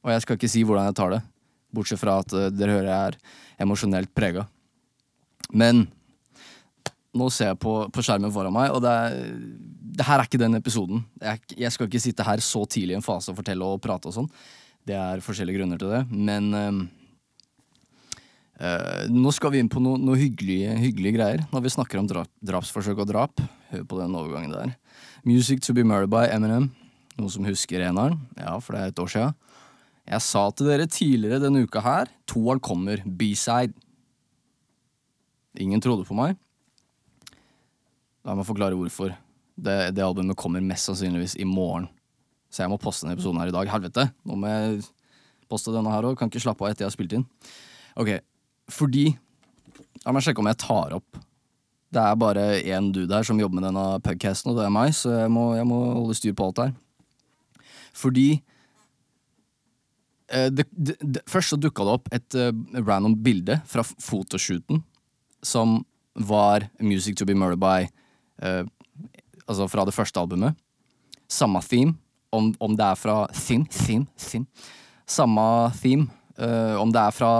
Og 0.00 0.14
jeg 0.14 0.24
skal 0.24 0.38
ikke 0.38 0.48
si 0.48 0.64
hvordan 0.64 0.88
jeg 0.88 0.96
tar 0.96 1.12
det, 1.12 1.20
bortsett 1.76 2.00
fra 2.00 2.20
at 2.22 2.32
uh, 2.32 2.48
dere 2.54 2.78
hører 2.78 2.90
jeg 2.90 3.12
er 3.12 3.20
emosjonelt 3.66 4.14
prega. 4.16 4.46
Men 5.52 5.84
nå 7.16 7.26
ser 7.34 7.52
jeg 7.52 7.60
på, 7.60 7.74
på, 7.90 8.04
skjermen 8.06 8.32
foran 8.32 8.54
meg, 8.54 8.70
og 8.72 8.80
det, 8.84 8.90
er, 8.90 9.36
det, 9.98 10.06
her 10.06 10.22
er 10.22 10.28
ikke 10.28 10.40
den 10.40 10.56
episoden. 10.56 11.02
Jeg, 11.20 11.42
jeg, 11.58 11.74
skal 11.74 11.90
ikke 11.90 12.02
sitte 12.02 12.26
her 12.26 12.42
så 12.44 12.62
tidlig 12.70 12.94
i 12.94 13.00
en 13.00 13.04
fase 13.04 13.32
og 13.32 13.40
fortelle 13.40 13.66
og 13.66 13.82
prate 13.82 14.10
og 14.10 14.16
sånn. 14.16 14.30
Det 14.88 14.96
er 14.96 15.22
forskjellige 15.24 15.60
grunner 15.60 15.80
til 15.80 15.92
det. 15.92 16.02
Men 16.10 16.50
uh, 16.56 16.80
nå 19.12 19.32
skal 19.36 19.54
vi 19.54 19.60
inn 19.62 19.70
på 19.72 19.82
noe, 19.82 20.00
noe 20.00 20.18
hyggelige, 20.20 20.76
hyggelige, 20.80 21.16
greier 21.18 21.44
når 21.52 21.66
vi 21.66 21.74
snakker 21.76 22.00
om 22.00 22.08
drap, 22.10 22.30
drapsforsøk 22.44 23.04
og 23.04 23.10
drap. 23.10 23.44
Hør 23.70 23.84
på 23.88 24.00
den 24.00 24.16
overgangen 24.16 24.54
der. 24.54 24.74
Music 25.28 25.62
to 25.64 25.76
be 25.76 25.84
murdered 25.84 26.12
by 26.12 26.26
Eminem. 26.32 26.70
Noen 27.20 27.32
som 27.32 27.46
husker 27.46 27.82
eneren? 27.84 28.18
Ja, 28.38 28.56
for 28.62 28.74
det 28.74 28.82
er 28.82 28.92
et 28.94 29.02
år 29.02 29.10
sia. 29.12 29.30
Jeg 30.10 30.24
sa 30.26 30.42
til 30.50 30.70
dere 30.70 30.88
tidligere 30.90 31.42
denne 31.42 31.62
uka 31.62 31.82
her, 31.84 32.08
toeren 32.26 32.62
kommer, 32.62 33.02
B-side. 33.04 33.76
Ingen 35.60 35.82
trodde 35.82 36.06
på 36.08 36.16
meg. 36.18 36.38
La 38.26 38.34
meg 38.36 38.48
forklare 38.48 38.78
hvorfor. 38.78 39.14
Det, 39.60 39.76
det, 39.94 40.02
albumet 40.04 40.38
kommer 40.40 40.64
mest 40.64 40.88
sannsynligvis 40.88 41.36
i 41.40 41.46
morgen. 41.48 41.88
Så 42.50 42.64
jeg 42.64 42.72
må 42.72 42.80
poste 42.82 43.06
denne 43.06 43.16
episoden 43.16 43.40
her 43.42 43.52
i 43.52 43.54
dag. 43.54 43.70
Helvete! 43.70 44.08
Nå 44.26 44.36
må 44.38 44.50
jeg 44.50 44.84
poste 45.50 45.74
denne 45.74 45.92
her 45.94 46.06
òg. 46.08 46.18
Kan 46.18 46.30
ikke 46.30 46.42
slappe 46.42 46.66
av 46.66 46.72
etter 46.72 46.84
jeg 46.84 46.90
har 46.90 46.96
spilt 46.96 47.16
inn. 47.18 47.26
Ok, 48.00 48.16
fordi 48.70 49.12
La 50.00 50.14
meg 50.16 50.22
sjekke 50.24 50.40
om 50.40 50.48
jeg 50.48 50.56
tar 50.62 50.94
opp. 50.96 51.18
Det 51.92 52.00
er 52.00 52.14
bare 52.16 52.44
én 52.72 52.86
dude 52.94 53.12
her 53.12 53.26
som 53.26 53.36
jobber 53.40 53.58
med 53.58 53.66
denne 53.66 53.82
podcasten, 54.00 54.48
og 54.48 54.56
det 54.56 54.62
er 54.64 54.72
meg, 54.72 54.94
så 54.96 55.10
jeg 55.12 55.32
må, 55.34 55.42
jeg 55.58 55.66
må 55.68 55.80
holde 55.90 56.16
styr 56.16 56.32
på 56.38 56.46
alt 56.46 56.62
her. 56.62 56.70
Fordi 58.00 58.28
Eh, 60.30 60.46
det, 60.46 60.66
det, 60.70 60.94
det, 61.00 61.22
først 61.26 61.50
så 61.50 61.58
dukka 61.58 61.84
det 61.86 61.94
opp 61.96 62.10
et 62.14 62.36
uh, 62.38 62.52
random 62.86 63.16
bilde 63.18 63.56
fra 63.66 63.82
fotoshooten 63.82 64.84
som 65.42 65.80
var 66.14 66.68
Music 66.78 67.16
To 67.18 67.26
Be 67.26 67.34
Murdered 67.34 67.58
By, 67.58 67.88
uh, 68.44 68.62
altså 69.46 69.66
fra 69.70 69.86
det 69.88 69.94
første 69.96 70.22
albumet. 70.22 70.54
Samme 71.30 71.62
theme, 71.66 71.96
om, 72.32 72.52
om 72.60 72.76
det 72.78 72.86
er 72.86 72.98
fra 72.98 73.16
Theme, 73.34 73.66
theme, 73.70 74.06
theme. 74.18 74.46
Samme 75.10 75.42
theme, 75.80 76.06
uh, 76.38 76.76
om 76.80 76.92
det 76.94 77.02
er 77.02 77.16
fra 77.16 77.32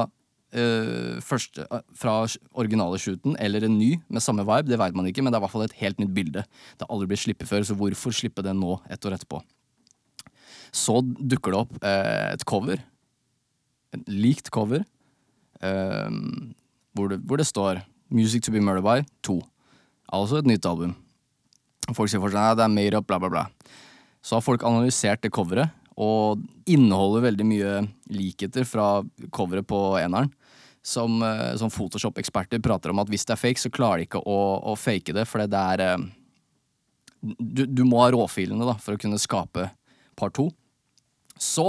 første, 1.23 1.63
fra 1.95 2.25
originale 2.59 2.99
shooten 2.99 3.37
eller 3.39 3.63
en 3.63 3.77
ny 3.79 3.93
med 4.11 4.19
samme 4.19 4.43
vibe, 4.43 4.67
det 4.67 4.81
veit 4.81 4.97
man 4.99 5.07
ikke, 5.07 5.23
men 5.23 5.31
det 5.31 5.39
er 5.39 5.45
i 5.45 5.45
hvert 5.45 5.53
fall 5.53 5.63
et 5.63 5.77
helt 5.79 6.01
nytt 6.03 6.11
bilde. 6.17 6.43
Det 6.75 6.83
har 6.83 6.91
aldri 6.91 7.07
blitt 7.13 7.23
sluppet 7.23 7.47
før, 7.47 7.63
så 7.63 7.77
hvorfor 7.79 8.17
slippe 8.19 8.43
det 8.43 8.57
nå, 8.59 8.81
ett 8.91 9.07
år 9.07 9.15
etterpå? 9.15 9.39
Så 10.75 11.01
dukker 11.03 11.53
det 11.53 11.61
opp 11.61 11.79
eh, 11.83 12.33
et 12.35 12.45
cover. 12.47 12.83
Et 13.95 14.11
likt 14.11 14.51
cover. 14.55 14.85
Eh, 15.61 16.11
hvor, 16.95 17.11
det, 17.11 17.21
hvor, 17.27 17.37
det, 17.37 17.47
står 17.47 17.83
'Music 18.11 18.43
to 18.43 18.53
be 18.53 18.61
murdered 18.61 18.85
by 18.85 19.07
2'. 19.27 19.43
Altså 20.13 20.37
et 20.39 20.47
nytt 20.47 20.67
album. 20.67 20.97
Folk 21.95 22.11
sier 22.11 22.23
fortsatt 22.23 22.55
at 22.55 22.59
det 22.59 22.65
er 22.65 22.75
made 22.75 22.97
up, 22.97 23.07
bla, 23.07 23.19
bla, 23.19 23.29
bla. 23.29 23.45
Så 24.23 24.37
har 24.37 24.45
folk 24.45 24.65
analysert 24.67 25.23
det 25.25 25.33
coveret, 25.35 25.73
og 26.01 26.41
inneholder 26.71 27.27
veldig 27.27 27.47
mye 27.47 27.73
likheter 28.13 28.65
fra 28.69 29.01
coveret 29.35 29.69
på 29.69 29.81
eneren. 30.01 30.31
Som, 30.83 31.19
eh, 31.23 31.57
som 31.61 31.69
Photoshop-eksperter 31.69 32.61
prater 32.65 32.93
om 32.93 33.03
at 33.03 33.11
hvis 33.13 33.27
det 33.29 33.35
er 33.35 33.43
fake, 33.43 33.61
så 33.61 33.73
klarer 33.73 34.01
de 34.01 34.09
ikke 34.09 34.23
å, 34.25 34.39
å 34.65 34.77
fake 34.81 35.13
det, 35.13 35.27
for 35.29 35.45
det 35.45 35.65
er 35.75 35.83
eh, 35.85 36.07
du, 37.21 37.67
du, 37.67 37.85
må 37.85 38.01
ha 38.01 38.11
råfilene 38.15 38.65
da, 38.65 38.79
for 38.81 38.97
å 38.97 39.01
kunne 39.01 39.21
skape 39.21 39.69
part 40.17 40.37
to. 40.39 40.49
Så 41.41 41.67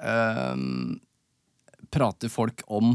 um, 0.00 1.00
prater 1.92 2.32
folk 2.32 2.64
om 2.68 2.94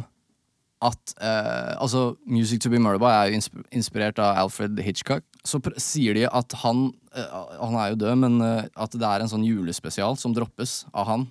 at 0.85 1.13
uh, 1.17 1.73
Altså, 1.81 2.11
Music 2.29 2.61
to 2.61 2.69
be 2.69 2.81
Murderby 2.81 3.09
er 3.09 3.31
jo 3.31 3.63
inspirert 3.73 4.19
av 4.21 4.37
Alfred 4.43 4.77
Hitchcock. 4.85 5.25
Så 5.45 5.61
sier 5.81 6.17
de 6.17 6.27
at 6.29 6.53
han 6.61 6.91
Han 7.17 7.77
er 7.81 7.91
jo 7.91 7.99
død, 8.03 8.15
men 8.21 8.41
uh, 8.43 8.65
at 8.77 8.93
det 8.93 9.07
er 9.07 9.23
en 9.23 9.31
sånn 9.31 9.45
julespesial 9.47 10.19
som 10.19 10.35
droppes 10.35 10.83
av 10.93 11.09
han 11.13 11.29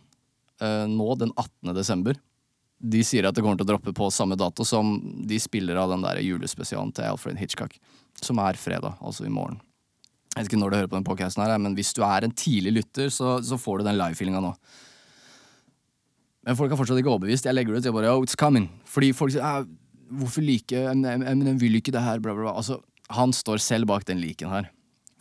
nå 0.57 1.07
den 1.21 1.29
18. 1.37 1.75
desember. 1.77 2.17
De 2.81 3.03
sier 3.05 3.27
at 3.29 3.37
det 3.37 3.43
kommer 3.45 3.59
til 3.61 3.67
å 3.67 3.75
droppe 3.75 3.93
på 3.93 4.07
samme 4.09 4.39
dato 4.41 4.65
som 4.65 4.95
de 5.29 5.37
spiller 5.37 5.77
av 5.77 5.91
den 5.93 6.01
der 6.01 6.23
julespesialen 6.25 6.95
til 6.97 7.11
Alfred 7.11 7.37
Hitchcock, 7.37 7.75
som 8.25 8.41
er 8.41 8.57
fredag, 8.57 8.97
altså 9.05 9.27
i 9.29 9.35
morgen. 9.35 9.59
Jeg 10.37 10.39
vet 10.47 10.51
ikke 10.51 10.63
når 10.63 10.73
du 10.73 10.77
hører 10.77 10.91
på 10.93 10.99
den 10.99 11.05
podcasten 11.05 11.45
her, 11.45 11.55
men 11.61 11.77
hvis 11.77 11.95
du 11.97 12.03
er 12.05 12.25
en 12.25 12.33
tidlig 12.33 12.75
lytter, 12.79 13.13
så, 13.13 13.39
så 13.45 13.57
får 13.61 13.81
du 13.81 13.87
den 13.91 13.97
live-feelinga 13.97 14.41
nå. 14.45 14.55
Men 16.45 16.59
folk 16.59 16.71
er 16.71 16.79
fortsatt 16.79 17.01
ikke 17.01 17.15
overbevist. 17.15 17.49
Jeg 17.49 17.57
legger 17.57 17.73
det 17.73 17.81
ut, 17.81 17.89
jeg 17.89 17.97
bare 17.97 18.13
oh, 18.13 18.21
it's 18.23 18.37
coming. 18.39 18.69
Fordi 18.87 19.15
folk 19.17 19.33
sier 19.33 19.43
ah, 19.43 19.65
hvorfor 20.13 20.45
like 20.45 20.83
Eminem 20.93 21.57
vil 21.59 21.81
ikke 21.81 21.95
det 21.95 22.05
her, 22.05 22.21
bla, 22.21 22.37
bla, 22.37 22.51
bla. 22.51 22.53
Altså, 22.61 22.79
han 23.17 23.33
står 23.35 23.65
selv 23.65 23.89
bak 23.89 24.05
den 24.07 24.21
liken 24.21 24.53
her. 24.53 24.69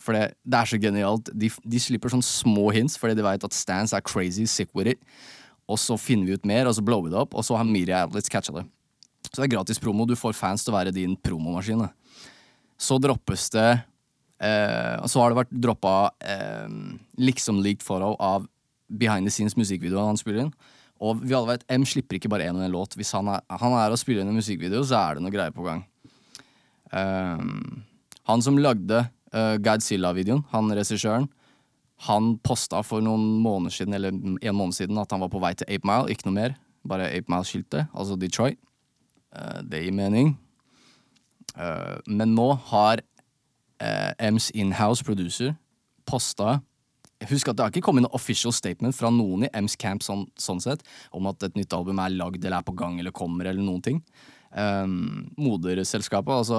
For 0.06 0.14
det, 0.14 0.36
det 0.46 0.60
er 0.60 0.70
så 0.70 0.78
genialt. 0.80 1.30
De, 1.34 1.50
de 1.50 1.82
slipper 1.82 2.12
sånne 2.12 2.26
små 2.26 2.68
hints 2.76 2.94
fordi 3.00 3.16
de 3.18 3.26
vet 3.26 3.46
at 3.48 3.56
Stans 3.56 3.94
er 3.96 4.04
crazy 4.06 4.46
sick 4.50 4.70
with 4.78 4.94
it. 4.94 5.02
Og 5.66 5.80
så 5.82 5.98
finner 5.98 6.28
vi 6.28 6.36
ut 6.38 6.46
mer, 6.46 6.68
og 6.70 6.76
så 6.76 6.84
blower 6.86 7.08
vi 7.08 7.14
det 7.14 7.18
opp, 7.18 7.34
og 7.34 7.42
så 7.42 7.56
har 7.58 7.66
media 7.66 8.04
outlets 8.04 8.30
catcha 8.30 8.54
det. 8.54 8.62
Så 9.26 9.40
det 9.40 9.48
er 9.48 9.56
gratis 9.56 9.82
promo. 9.82 10.06
Du 10.06 10.14
får 10.18 10.36
fans 10.38 10.62
til 10.62 10.70
å 10.70 10.76
være 10.76 10.94
din 10.94 11.16
promomaskin. 11.18 11.82
Så 12.78 13.00
droppes 13.02 13.48
det 13.54 13.68
eh, 14.44 15.06
Så 15.08 15.22
har 15.22 15.32
det 15.32 15.40
vært 15.40 15.54
droppa 15.64 15.94
eh, 16.20 16.68
liksom 17.18 17.58
leaked 17.64 17.82
photo 17.82 18.14
av 18.22 18.46
behind 18.86 19.26
the 19.26 19.32
scenes 19.34 19.56
musikkvideoen 19.58 20.12
han 20.12 20.20
spiller 20.20 20.44
inn. 20.44 20.54
Og 21.02 21.20
vi 21.24 21.34
alle 21.36 21.56
vet, 21.56 21.66
M 21.74 21.84
slipper 21.88 22.16
ikke 22.16 22.30
bare 22.32 22.46
én 22.46 22.56
og 22.56 22.64
én 22.64 22.72
låt. 22.72 22.94
Hvis 22.96 23.12
han 23.16 23.28
er, 23.32 23.42
han 23.50 23.74
er 23.76 23.92
og 23.92 24.00
spiller 24.00 24.22
inn 24.22 24.30
en 24.32 24.38
musikkvideo, 24.38 24.84
så 24.86 25.00
er 25.02 25.18
det 25.18 25.26
noe 25.26 25.34
greier 25.34 25.52
på 25.52 25.66
gang. 25.66 25.82
Um, 26.94 27.82
han 28.30 28.44
som 28.44 28.56
lagde 28.60 29.02
uh, 29.36 29.56
Godzilla-videoen, 29.62 30.44
han 30.52 30.72
regissøren, 30.76 31.28
han 32.06 32.34
posta 32.44 32.82
for 32.84 33.04
noen 33.04 33.24
måneder 33.44 33.72
siden 33.72 33.96
eller 33.96 34.12
en 34.12 34.56
måned 34.56 34.76
siden 34.76 34.98
at 35.00 35.12
han 35.14 35.22
var 35.24 35.32
på 35.32 35.40
vei 35.40 35.54
til 35.56 35.68
Ape 35.72 35.88
Mile. 35.88 36.12
Ikke 36.12 36.28
noe 36.28 36.36
mer. 36.36 36.56
Bare 36.86 37.08
Ape 37.08 37.32
Mile-skiltet, 37.32 37.88
altså 37.96 38.18
Detroit. 38.20 38.58
Uh, 39.32 39.62
det 39.64 39.84
gir 39.84 39.96
mening. 39.96 40.34
Uh, 41.56 41.96
men 42.06 42.34
nå 42.36 42.50
har 42.68 43.00
uh, 43.80 44.12
M's 44.20 44.50
inhouse 44.52 45.04
producer 45.04 45.54
posta 46.06 46.58
Husk 47.24 47.48
at 47.48 47.56
det 47.56 47.64
har 47.64 47.72
ikke 47.72 47.86
kommet 47.86 48.04
noe 48.04 48.16
official 48.16 48.52
statement 48.52 48.92
fra 48.92 49.08
noen 49.08 49.46
i 49.46 49.52
M's 49.56 49.72
camp 49.80 50.04
sånn, 50.04 50.26
sånn 50.36 50.60
sett, 50.60 50.82
om 51.16 51.24
at 51.30 51.46
et 51.46 51.54
nytt 51.56 51.72
album 51.72 52.00
er 52.02 52.12
lagd 52.12 52.42
eller 52.44 52.58
er 52.58 52.66
på 52.66 52.74
gang 52.76 52.98
eller 53.00 53.14
kommer 53.16 53.48
eller 53.48 53.64
noen 53.64 53.80
ting. 53.84 54.02
Um, 54.52 55.30
moderselskapet, 55.40 56.34
altså 56.44 56.58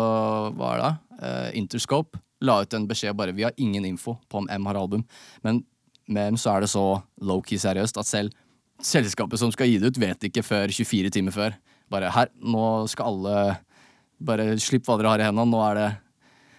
hva 0.58 0.72
er 0.74 0.82
det? 0.82 0.92
Uh, 1.22 1.50
Interscope, 1.62 2.18
la 2.41 2.60
ut 2.62 2.74
en 2.77 2.88
beskjed 2.89 3.15
bare 3.17 3.34
Vi 3.36 3.46
har 3.46 3.56
ingen 3.58 3.86
info 3.86 4.17
på 4.29 4.41
om 4.41 4.50
M 4.50 4.65
har 4.70 4.77
album. 4.79 5.03
Men 5.41 5.63
med 6.08 6.34
M 6.34 6.38
så 6.38 6.56
er 6.56 6.65
det 6.65 6.72
så 6.72 7.01
low-key 7.22 7.60
seriøst 7.62 7.98
at 7.98 8.10
selv 8.10 8.36
selskapet 8.84 9.41
som 9.41 9.51
skal 9.53 9.70
gi 9.70 9.79
det 9.82 9.89
ut, 9.89 10.01
vet 10.01 10.27
ikke 10.29 10.46
før 10.46 10.70
24 10.70 11.10
timer 11.13 11.34
før. 11.34 11.56
Bare 11.89 12.12
her, 12.13 12.29
nå 12.38 12.86
skal 12.91 13.13
alle 13.13 13.38
bare 14.22 14.51
slipp 14.62 14.86
hva 14.88 14.98
dere 15.00 15.13
har 15.13 15.24
i 15.24 15.27
hendene. 15.27 15.50
Nå 15.50 15.63
er 15.70 15.79
det, 15.79 15.88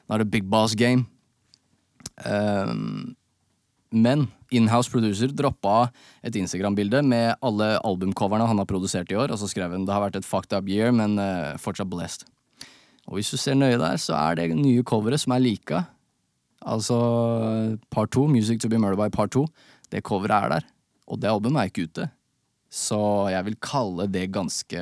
nå 0.09 0.17
er 0.17 0.25
det 0.25 0.33
big 0.33 0.49
boss 0.51 0.75
game. 0.79 1.07
Um, 2.27 3.15
men 3.95 4.27
inhouse 4.53 4.91
producer 4.91 5.31
droppa 5.33 5.91
et 6.27 6.37
Instagram-bilde 6.37 7.03
med 7.07 7.37
alle 7.45 7.77
albumcoverne 7.87 8.49
han 8.49 8.61
har 8.61 8.69
produsert 8.69 9.13
i 9.13 9.17
år, 9.17 9.33
og 9.33 9.41
så 9.41 9.49
skrev 9.51 9.73
han 9.73 9.87
det 9.89 9.95
har 9.95 10.05
vært 10.05 10.19
et 10.21 10.29
fucked 10.29 10.57
up 10.57 10.69
year, 10.69 10.93
men 10.93 11.17
uh, 11.21 11.57
fortsatt 11.61 11.89
blessed. 11.89 12.27
Og 13.09 13.17
hvis 13.17 13.31
du 13.33 13.41
ser 13.41 13.57
nøye 13.57 13.79
der, 13.81 13.97
så 13.97 14.17
er 14.19 14.37
det 14.37 14.51
nye 14.53 14.85
coveret 14.87 15.23
som 15.23 15.33
er 15.33 15.41
lika. 15.41 15.83
Altså 16.69 16.99
part 17.91 18.13
2, 18.13 18.27
Music 18.29 18.61
to 18.61 18.69
be 18.69 18.79
murdered 18.79 19.01
by 19.01 19.09
part 19.15 19.33
2. 19.33 19.47
Det 19.89 20.05
coveret 20.05 20.37
er 20.37 20.55
der. 20.59 20.67
Og 21.09 21.21
det 21.21 21.31
albumet 21.31 21.63
er 21.63 21.71
ikke 21.71 21.89
ute. 21.89 22.09
Så 22.69 23.01
jeg 23.33 23.47
vil 23.47 23.57
kalle 23.65 24.05
det 24.13 24.27
ganske 24.29 24.81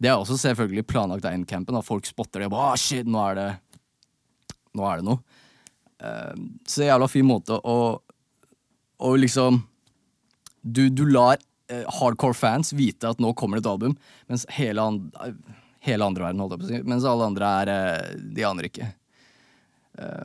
Det 0.00 0.08
er 0.08 0.16
også 0.16 0.36
selvfølgelig 0.36 0.84
planlagt 0.86 1.24
av 1.24 1.32
Endcampen. 1.32 1.80
Folk 1.82 2.04
spotter 2.06 2.40
det 2.40 2.50
og 2.50 2.56
bare 2.58 2.76
shit, 2.76 3.08
nå 3.08 3.20
er 3.30 3.38
det 3.38 3.50
Nå 4.76 4.84
er 4.86 5.00
det 5.00 5.06
noe. 5.08 5.22
Uh, 6.00 6.36
så 6.68 6.80
det 6.80 6.84
er 6.84 6.90
en 6.90 6.94
jævla 6.94 7.08
fin 7.12 7.26
måte 7.28 7.56
å, 7.56 7.78
Og 9.00 9.16
liksom 9.20 9.62
Du, 10.62 10.88
du 10.88 11.06
lar 11.08 11.40
uh, 11.72 11.84
hardcore 12.00 12.36
fans 12.36 12.74
vite 12.76 13.08
at 13.08 13.20
nå 13.20 13.32
kommer 13.32 13.56
det 13.56 13.64
et 13.64 13.72
album, 13.72 13.96
mens 14.28 14.46
hele, 14.52 14.84
and, 14.84 15.16
hele 15.86 16.06
andre 16.06 16.26
verden, 16.26 16.42
holdt 16.42 16.56
jeg 16.56 16.62
på 16.62 16.68
å 16.68 16.70
si, 16.70 16.80
mens 16.92 17.06
alle 17.08 17.28
andre 17.30 17.52
er 17.60 17.72
uh, 17.72 18.16
De 18.36 18.46
aner 18.46 18.68
ikke. 18.70 18.88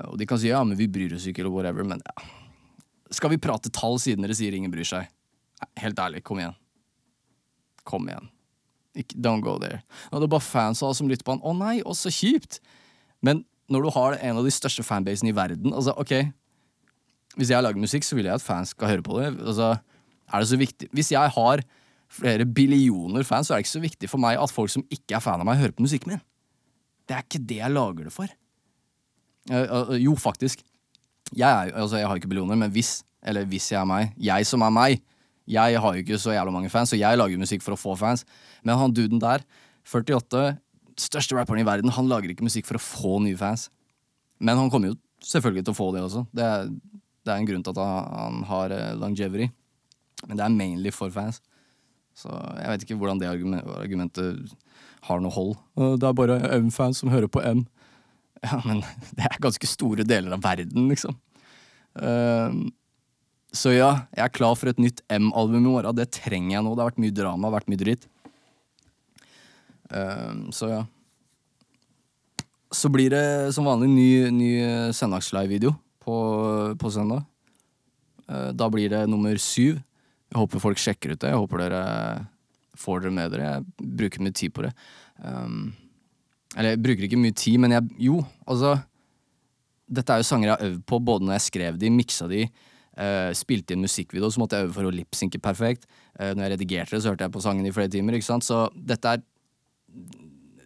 og 0.07 0.15
de 0.19 0.27
kan 0.29 0.39
si 0.39 0.47
ja, 0.51 0.61
men 0.63 0.77
vi 0.79 0.87
bryr 0.87 1.15
oss 1.17 1.25
ikke, 1.27 1.41
eller 1.43 1.51
whatever, 1.51 1.83
men 1.87 2.03
ja. 2.05 2.27
Skal 3.13 3.31
vi 3.33 3.39
prate 3.41 3.71
tall 3.73 3.99
siden 4.01 4.25
dere 4.25 4.35
sier 4.37 4.55
ingen 4.55 4.71
bryr 4.73 4.87
seg? 4.87 5.09
Helt 5.79 5.99
ærlig, 5.99 6.23
kom 6.25 6.39
igjen. 6.41 6.55
Kom 7.87 8.07
igjen. 8.09 8.29
Ikke, 8.95 9.17
don't 9.19 9.43
go 9.43 9.57
there. 9.59 9.81
Og 10.11 10.21
det 10.21 10.27
er 10.29 10.33
bare 10.35 10.45
fansa 10.45 10.89
som 10.95 11.09
lytter 11.11 11.27
på 11.27 11.35
han. 11.35 11.43
Å 11.43 11.53
nei, 11.57 11.75
å 11.83 11.95
så 11.97 12.11
kjipt! 12.13 12.61
Men 13.25 13.43
når 13.71 13.85
du 13.85 13.91
har 13.95 14.17
en 14.19 14.39
av 14.39 14.45
de 14.45 14.53
største 14.53 14.85
fanbasene 14.85 15.31
i 15.31 15.35
verden 15.35 15.73
Altså, 15.73 15.95
ok 15.97 16.11
Hvis 17.39 17.49
jeg 17.49 17.65
lager 17.65 17.81
musikk, 17.81 18.05
så 18.05 18.17
vil 18.17 18.27
jeg 18.29 18.37
at 18.37 18.45
fans 18.45 18.75
skal 18.75 18.91
høre 18.91 19.05
på 19.05 19.17
det. 19.17 19.31
Altså, 19.41 19.71
er 20.29 20.43
det 20.43 20.49
så 20.51 20.59
viktig 20.59 20.89
Hvis 20.93 21.09
jeg 21.15 21.33
har 21.37 21.63
flere 22.11 22.45
billioner 22.47 23.25
fans, 23.27 23.47
så 23.47 23.55
er 23.55 23.59
det 23.59 23.65
ikke 23.65 23.75
så 23.75 23.83
viktig 23.83 24.09
for 24.11 24.21
meg 24.21 24.39
at 24.39 24.53
folk 24.53 24.71
som 24.71 24.85
ikke 24.93 25.17
er 25.17 25.23
fan 25.23 25.41
av 25.41 25.47
meg, 25.47 25.59
hører 25.61 25.75
på 25.75 25.85
musikken 25.85 26.15
min. 26.15 26.23
Det 27.05 27.17
er 27.17 27.25
ikke 27.25 27.43
det 27.49 27.59
jeg 27.59 27.73
lager 27.73 28.07
det 28.07 28.13
for. 28.13 28.31
Uh, 29.51 29.91
uh, 29.91 29.97
jo, 30.01 30.15
faktisk. 30.17 30.63
Jeg, 31.33 31.49
er, 31.49 31.73
altså, 31.73 31.99
jeg 31.99 32.07
har 32.09 32.17
ikke 32.17 32.29
billioner, 32.31 32.57
men 32.57 32.71
hvis, 32.73 32.99
eller 33.25 33.45
hvis 33.49 33.71
jeg 33.71 33.79
er 33.81 33.89
meg, 33.89 34.13
jeg 34.21 34.47
som 34.47 34.63
er 34.65 34.73
meg 34.73 35.03
Jeg 35.45 35.77
har 35.77 35.93
jo 35.93 36.01
ikke 36.01 36.17
så 36.17 36.33
jævla 36.33 36.49
mange 36.49 36.71
fans, 36.73 36.89
så 36.89 36.97
jeg 36.97 37.17
lager 37.19 37.37
musikk 37.37 37.61
for 37.61 37.75
å 37.75 37.77
få 37.77 37.93
fans. 37.93 38.23
Men 38.65 38.79
han 38.79 38.93
duden 38.97 39.19
der, 39.21 39.43
48, 39.85 40.55
største 40.97 41.35
rapperen 41.37 41.61
i 41.61 41.65
verden, 41.67 41.91
han 41.93 42.09
lager 42.09 42.31
ikke 42.33 42.47
musikk 42.47 42.65
for 42.65 42.79
å 42.79 42.81
få 42.81 43.19
nye 43.21 43.37
fans. 43.37 43.67
Men 44.41 44.57
han 44.57 44.71
kommer 44.73 44.89
jo 44.89 44.95
selvfølgelig 45.21 45.67
til 45.67 45.75
å 45.75 45.77
få 45.77 45.91
det 45.93 46.01
også. 46.01 46.23
Det 46.33 46.45
er, 46.45 46.71
det 47.21 47.33
er 47.33 47.37
en 47.37 47.45
grunn 47.45 47.61
til 47.61 47.75
at 47.75 47.83
han 48.17 48.41
har 48.49 48.73
eh, 48.73 48.95
longevity. 48.97 49.51
Men 50.25 50.39
det 50.39 50.47
er 50.47 50.55
mainly 50.55 50.93
for 50.95 51.13
fans. 51.13 51.43
Så 52.15 52.31
jeg 52.31 52.71
vet 52.71 52.85
ikke 52.85 52.97
hvordan 52.99 53.19
det 53.19 53.27
argumentet 53.29 54.55
har 55.05 55.21
noe 55.21 55.35
hold. 55.35 55.55
Det 55.99 56.07
er 56.07 56.17
bare 56.17 56.39
M-fans 56.61 57.01
som 57.03 57.11
hører 57.11 57.29
på 57.31 57.43
M. 57.43 57.65
Ja, 58.45 58.61
men 58.65 58.81
det 59.17 59.27
er 59.27 59.43
ganske 59.43 59.69
store 59.69 60.05
deler 60.07 60.35
av 60.35 60.43
verden, 60.45 60.89
liksom. 60.91 61.17
Uh, 61.95 62.67
så 63.55 63.71
ja, 63.71 63.91
jeg 64.11 64.25
er 64.25 64.33
klar 64.35 64.57
for 64.59 64.71
et 64.71 64.81
nytt 64.81 64.99
M-album 65.15 65.61
i 65.61 65.69
morgen. 65.69 65.95
Det 65.95 66.09
trenger 66.17 66.57
jeg 66.57 66.65
nå. 66.65 66.73
Det 66.75 66.83
har 66.83 66.91
vært 66.91 67.03
mye 67.05 67.15
drama, 67.15 67.53
vært 67.53 67.71
mye 67.71 67.81
dritt. 67.81 68.09
Uh, 69.91 70.51
så 70.55 70.71
ja. 70.73 70.83
Så 72.75 72.91
blir 72.91 73.13
det 73.13 73.53
som 73.55 73.67
vanlig 73.69 73.87
ny, 73.93 74.09
ny 74.35 74.49
søndagslive-video 74.95 75.71
på, 76.03 76.15
på, 76.81 76.91
søndag. 76.91 77.23
Uh, 78.27 78.51
da 78.57 78.67
blir 78.71 78.91
det 78.91 79.05
nummer 79.07 79.39
syv. 79.39 79.79
Jeg 80.31 80.41
håper 80.41 80.63
folk 80.63 80.81
sjekker 80.81 81.13
ut 81.13 81.21
det. 81.21 81.31
Jeg 81.31 81.41
håper 81.41 81.63
dere 81.63 81.83
får 82.79 83.05
dere 83.05 83.15
med 83.15 83.33
dere. 83.33 83.49
Jeg 83.55 83.89
bruker 84.01 84.23
mye 84.23 84.35
tid 84.35 84.53
på 84.55 84.65
det. 84.65 84.71
Um, 85.23 85.73
eller 86.55 86.73
jeg 86.73 86.83
bruker 86.83 87.07
ikke 87.07 87.19
mye 87.19 87.35
tid, 87.35 87.59
men 87.63 87.75
jeg 87.75 87.87
Jo, 88.07 88.19
altså 88.47 88.77
Dette 89.85 90.11
er 90.11 90.21
jo 90.21 90.25
sanger 90.25 90.49
jeg 90.49 90.55
har 90.55 90.65
øvd 90.65 90.79
på 90.89 90.99
både 90.99 91.27
når 91.27 91.35
jeg 91.35 91.45
skrev 91.45 91.75
de, 91.77 91.89
miksa 91.93 92.25
de, 92.27 92.47
uh, 92.97 93.29
spilte 93.37 93.75
inn 93.75 93.83
musikkvideo, 93.85 94.31
så 94.33 94.41
måtte 94.41 94.57
jeg 94.57 94.65
øve 94.65 94.73
for 94.73 94.89
å 94.89 94.93
lipsynke 94.93 95.37
perfekt. 95.37 95.85
Uh, 96.17 96.31
når 96.33 96.47
jeg 96.47 96.53
redigerte 96.55 96.95
det, 96.95 97.03
så 97.03 97.11
hørte 97.13 97.27
jeg 97.27 97.35
på 97.35 97.43
sangen 97.45 97.67
i 97.69 97.73
flere 97.75 97.91
timer. 97.93 98.17
ikke 98.17 98.25
sant? 98.25 98.47
Så 98.47 98.65
dette 98.73 99.13
er 99.13 99.21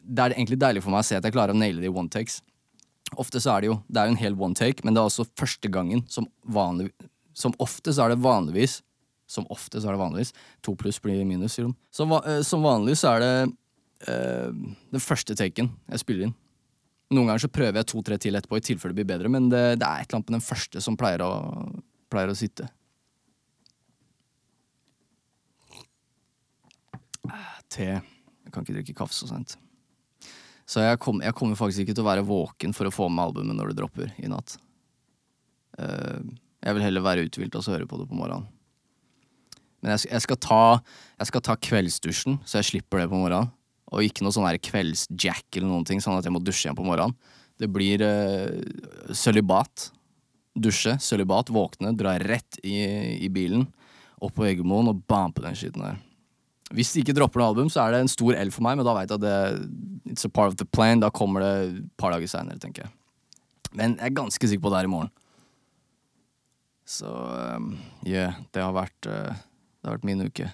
det 0.09 0.23
er 0.23 0.33
egentlig 0.33 0.57
deilig 0.57 0.81
for 0.81 0.93
meg 0.93 1.03
å 1.03 1.05
se 1.05 1.19
at 1.19 1.25
jeg 1.27 1.35
klarer 1.35 1.53
å 1.53 1.59
naile 1.59 1.83
det 1.83 1.89
i 1.89 1.93
one 1.93 2.09
takes. 2.09 2.39
Ofte 3.19 3.41
så 3.41 3.55
er 3.55 3.61
det 3.61 3.69
jo 3.69 3.75
Det 3.89 3.99
er 3.99 4.07
jo 4.07 4.13
en 4.15 4.21
hel 4.21 4.35
one 4.37 4.57
take, 4.57 4.85
men 4.85 4.95
det 4.95 5.01
er 5.01 5.09
også 5.09 5.27
første 5.37 5.69
gangen 5.69 6.03
som 6.09 6.27
vanlig 6.45 6.91
Som 7.33 7.55
ofte 7.57 7.93
så 7.93 8.05
er 8.05 8.13
det 8.13 8.21
vanligvis 8.21 8.79
Som 9.29 9.45
ofte 9.53 9.77
så 9.77 9.89
er 9.89 9.95
det 9.95 10.01
vanligvis 10.01 10.31
To 10.65 10.73
pluss 10.79 10.97
blir 11.03 11.21
minus, 11.27 11.55
sier 11.55 11.67
de. 11.67 11.75
Som, 11.93 12.15
som 12.45 12.65
vanlig 12.65 12.97
så 12.97 13.13
er 13.13 13.23
det 13.23 13.33
uh, 14.09 14.49
den 14.89 15.03
første 15.03 15.37
taken 15.37 15.69
jeg 15.91 16.01
spiller 16.01 16.29
inn. 16.29 16.35
Noen 17.13 17.29
ganger 17.29 17.45
så 17.45 17.51
prøver 17.53 17.79
jeg 17.79 17.89
to-tre 17.89 18.17
til 18.21 18.37
etterpå 18.37 18.59
i 18.59 18.65
tilfelle 18.65 18.93
det 18.93 19.01
blir 19.01 19.13
bedre, 19.15 19.31
men 19.33 19.47
det, 19.49 19.63
det 19.81 19.85
er 19.85 20.01
et 20.01 20.09
eller 20.09 20.19
annet 20.19 20.29
med 20.29 20.37
den 20.37 20.45
første 20.45 20.81
som 20.85 20.97
pleier 20.97 21.23
å, 21.25 21.31
pleier 22.09 22.29
å 22.29 22.37
sitte. 22.37 22.67
Ah, 27.29 27.57
te. 27.69 27.89
Jeg 27.97 28.53
kan 28.53 28.65
ikke 28.65 28.77
drikke 28.77 28.97
kaffe 28.97 29.17
så 29.17 29.29
sent. 29.29 29.57
Så 30.69 30.83
jeg, 30.85 30.99
kom, 31.01 31.17
jeg, 31.25 31.33
kommer 31.37 31.57
faktisk 31.57 31.81
ikke 31.81 31.95
til 31.97 32.05
å 32.05 32.09
være 32.11 32.25
våken 32.25 32.75
for 32.77 32.85
å 32.85 32.93
få 32.93 33.07
med 33.09 33.23
albumet 33.25 33.57
når 33.57 33.71
det 33.71 33.79
dropper 33.81 34.13
i 34.21 34.29
natt. 34.29 34.53
Uh, 35.81 36.21
jeg 36.61 36.77
vil 36.77 36.85
heller 36.85 37.05
være 37.05 37.25
uthvilt 37.25 37.57
og 37.57 37.65
så 37.65 37.73
høre 37.73 37.89
på 37.89 37.97
det 37.97 38.05
på 38.09 38.17
morgenen. 38.17 38.45
Men 39.79 39.95
jeg, 39.95 40.09
jeg, 40.09 40.23
skal 40.25 40.39
ta, 40.43 40.63
jeg 41.19 41.31
skal 41.31 41.43
ta 41.45 41.55
kveldsdusjen, 41.69 42.39
så 42.43 42.59
jeg 42.59 42.69
slipper 42.73 43.03
det 43.03 43.11
på 43.11 43.19
morgenen. 43.19 43.53
Og 43.89 44.05
ikke 44.05 44.25
noe 44.25 44.35
sånn 44.35 44.45
kveldsjack 44.61 45.57
eller 45.57 45.69
noen 45.69 45.87
ting, 45.87 46.01
sånn 46.03 46.19
at 46.19 46.27
jeg 46.27 46.33
må 46.35 46.41
dusje 46.43 46.67
igjen 46.67 46.77
på 46.77 46.85
morgenen. 46.85 47.15
Det 47.59 47.67
blir 47.71 48.03
uh, 48.05 49.13
sølibat. 49.15 49.89
Dusje, 50.59 50.97
sølibat, 51.01 51.49
våkne, 51.53 51.93
dra 51.97 52.17
rett 52.21 52.59
i, 52.65 52.75
i 53.23 53.29
bilen, 53.31 53.63
opp 54.19 54.35
på 54.35 54.47
Eggemoen 54.49 54.91
og 54.91 55.01
bam 55.07 55.31
på 55.33 55.45
den 55.45 55.55
skitten 55.55 55.85
der. 55.85 55.99
Hvis 56.75 56.91
de 56.93 57.01
ikke 57.01 57.15
dropper 57.17 57.41
noe 57.41 57.49
album, 57.49 57.69
så 57.71 57.81
er 57.81 57.95
det 57.95 58.03
en 58.03 58.11
stor 58.11 58.35
L 58.37 58.51
for 58.53 58.65
meg, 58.65 58.77
men 58.77 58.85
da 58.85 58.93
veit 58.93 59.09
jeg 59.09 59.17
at 59.17 59.23
det, 59.23 59.37
it's 60.11 60.27
a 60.27 60.29
part 60.29 60.51
of 60.51 60.59
the 60.59 60.67
plan. 60.69 61.01
Da 61.01 61.09
kommer 61.13 61.41
det 61.41 61.53
et 61.63 61.79
par 61.97 62.13
dager 62.13 62.29
seinere, 62.29 62.61
tenker 62.61 62.85
jeg. 62.85 62.93
Men 63.73 63.95
jeg 63.97 64.09
er 64.09 64.19
ganske 64.19 64.49
sikker 64.51 64.65
på 64.65 64.73
det 64.73 64.81
her 64.81 64.89
i 64.89 64.91
morgen. 64.91 65.09
Så 66.89 67.09
um, 67.09 67.71
yeah, 68.05 68.37
det 68.53 68.61
har 68.65 68.73
vært 68.73 69.09
uh, 69.09 69.33
Det 69.79 69.89
har 69.89 69.97
vært 69.97 70.07
min 70.09 70.25
uke. 70.27 70.49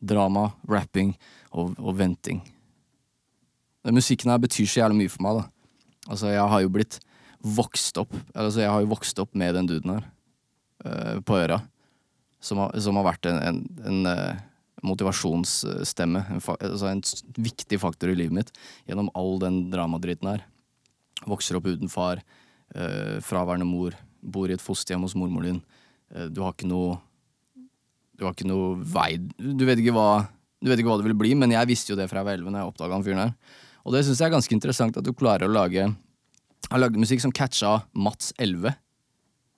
Drama, 0.00 0.50
rapping 0.68 1.14
og, 1.52 1.74
og 1.78 1.96
venting. 1.98 2.42
Den 3.84 3.96
musikken 3.96 4.32
her 4.32 4.40
betyr 4.40 4.68
så 4.68 4.82
jævlig 4.82 5.02
mye 5.02 5.12
for 5.12 5.24
meg, 5.24 5.40
da. 5.40 5.46
Altså, 6.10 6.30
jeg 6.32 6.52
har 6.52 6.62
jo 6.64 6.72
blitt 6.72 6.98
vokst 7.40 7.96
opp 8.00 8.12
Altså, 8.34 8.60
jeg 8.60 8.68
har 8.68 8.82
jo 8.82 8.90
vokst 8.90 9.20
opp 9.22 9.34
med 9.38 9.54
den 9.56 9.68
duden 9.68 9.94
her 9.94 10.06
uh, 10.84 11.18
på 11.24 11.38
øra. 11.40 11.60
Som 12.40 12.60
har, 12.60 12.72
som 12.80 12.96
har 12.96 13.06
vært 13.10 13.28
en, 13.28 13.40
en, 13.44 13.60
en 13.88 14.08
uh, 14.08 14.40
motivasjonsstemme. 14.86 16.22
En, 16.36 16.40
altså 16.40 16.88
en 16.90 17.02
viktig 17.36 17.80
faktor 17.80 18.12
i 18.12 18.16
livet 18.18 18.36
mitt 18.40 18.52
gjennom 18.88 19.10
all 19.18 19.38
den 19.42 19.62
dramadritten 19.72 20.32
her. 20.32 20.44
Vokser 21.28 21.58
opp 21.58 21.68
uten 21.68 21.90
far, 21.92 22.22
eh, 22.74 23.18
fraværende 23.24 23.68
mor, 23.68 23.96
bor 24.22 24.48
i 24.48 24.56
et 24.56 24.64
fosterhjem 24.64 25.04
hos 25.04 25.16
mormoren 25.16 25.50
din. 25.50 25.62
Eh, 26.14 26.28
du 26.32 26.40
har 26.42 26.54
ikke 26.54 26.70
noe 26.70 26.98
Du 28.20 28.26
var 28.26 28.36
ikke 28.36 28.50
noe 28.50 28.74
vei 28.84 29.14
Du 29.16 29.64
vet 29.64 29.80
ikke 29.80 29.96
hva 29.96 30.10
vet 30.60 30.76
ikke 30.76 30.90
hva 30.90 30.98
det 31.00 31.06
ville 31.06 31.16
bli, 31.16 31.32
men 31.40 31.54
jeg 31.54 31.68
visste 31.70 31.94
jo 31.94 31.96
det 31.96 32.04
fra 32.10 32.20
jeg 32.20 32.28
var 32.28 32.36
11 32.36 32.52
når 32.52 32.60
jeg 32.60 32.70
oppdaga 32.70 32.96
han 32.98 33.04
fyren 33.06 33.22
her. 33.22 33.30
Og 33.80 33.94
det 33.94 34.02
syns 34.04 34.20
jeg 34.20 34.28
er 34.28 34.34
ganske 34.34 34.52
interessant 34.52 34.98
at 35.00 35.06
du 35.06 35.14
klarer 35.16 35.48
å 35.48 35.54
lage 35.54 35.86
Har 36.68 36.82
lagde 36.82 37.00
musikk 37.00 37.22
som 37.24 37.32
catcha 37.32 37.78
Mats 37.96 38.34
11, 38.36 38.76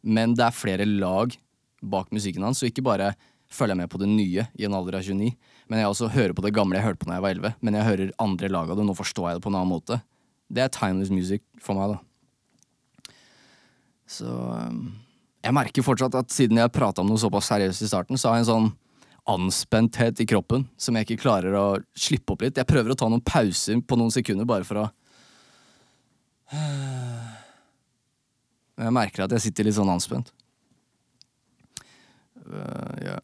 men 0.06 0.36
det 0.38 0.46
er 0.46 0.54
flere 0.54 0.86
lag 0.86 1.34
bak 1.82 2.12
musikken 2.14 2.46
hans, 2.46 2.62
så 2.62 2.68
ikke 2.70 2.84
bare 2.86 3.10
følger 3.52 3.74
jeg 3.74 3.80
med 3.82 3.90
på 3.90 3.98
det 4.00 4.08
nye 4.08 4.46
i 4.54 4.66
en 4.68 4.76
alder 4.78 5.00
av 5.00 5.04
29, 5.04 5.34
men 5.68 5.82
jeg 5.82 5.90
også 5.90 6.12
hører 6.14 6.34
på 6.38 6.44
det 6.46 6.54
gamle 6.54 6.78
jeg 6.78 6.86
hørte 6.86 7.02
på 7.02 7.10
da 7.10 7.18
jeg 7.18 7.24
var 7.26 7.34
11, 7.34 7.58
men 7.60 7.76
jeg 7.76 7.88
hører 7.88 8.14
andre 8.22 8.50
lag 8.54 8.70
av 8.70 8.78
det, 8.78 8.86
nå 8.86 8.94
forstår 8.96 9.28
jeg 9.28 9.38
det 9.40 9.44
på 9.44 9.50
en 9.50 9.58
annen 9.58 9.72
måte. 9.74 9.98
Det 10.52 10.62
er 10.62 10.72
timeless 10.72 11.10
music 11.12 11.44
for 11.60 11.76
meg, 11.76 11.96
da. 11.96 13.12
Så 14.12 14.30
um, 14.30 14.94
jeg 15.42 15.56
merker 15.56 15.84
fortsatt 15.84 16.14
at 16.18 16.32
siden 16.32 16.60
jeg 16.60 16.72
prata 16.74 17.02
om 17.02 17.10
noe 17.10 17.20
såpass 17.20 17.50
seriøst 17.50 17.84
i 17.84 17.90
starten, 17.90 18.20
så 18.20 18.30
har 18.30 18.38
jeg 18.38 18.46
en 18.46 18.52
sånn 18.52 18.70
anspenthet 19.32 20.18
i 20.22 20.26
kroppen 20.26 20.64
som 20.80 20.96
jeg 20.98 21.06
ikke 21.06 21.22
klarer 21.22 21.54
å 21.54 21.66
slippe 21.94 22.34
opp 22.34 22.42
litt. 22.42 22.58
Jeg 22.58 22.68
prøver 22.68 22.94
å 22.94 22.98
ta 22.98 23.08
noen 23.10 23.22
pauser 23.22 23.78
på 23.86 23.98
noen 23.98 24.14
sekunder 24.14 24.48
bare 24.48 24.66
for 24.66 24.82
å 24.82 24.88
jeg 28.82 28.92
merker 28.92 29.24
at 29.24 29.34
jeg 29.36 29.46
sitter 29.46 29.68
litt 29.68 29.76
sånn 29.78 29.92
anspent. 29.92 30.32
Uh, 32.42 32.96
yeah. 33.00 33.20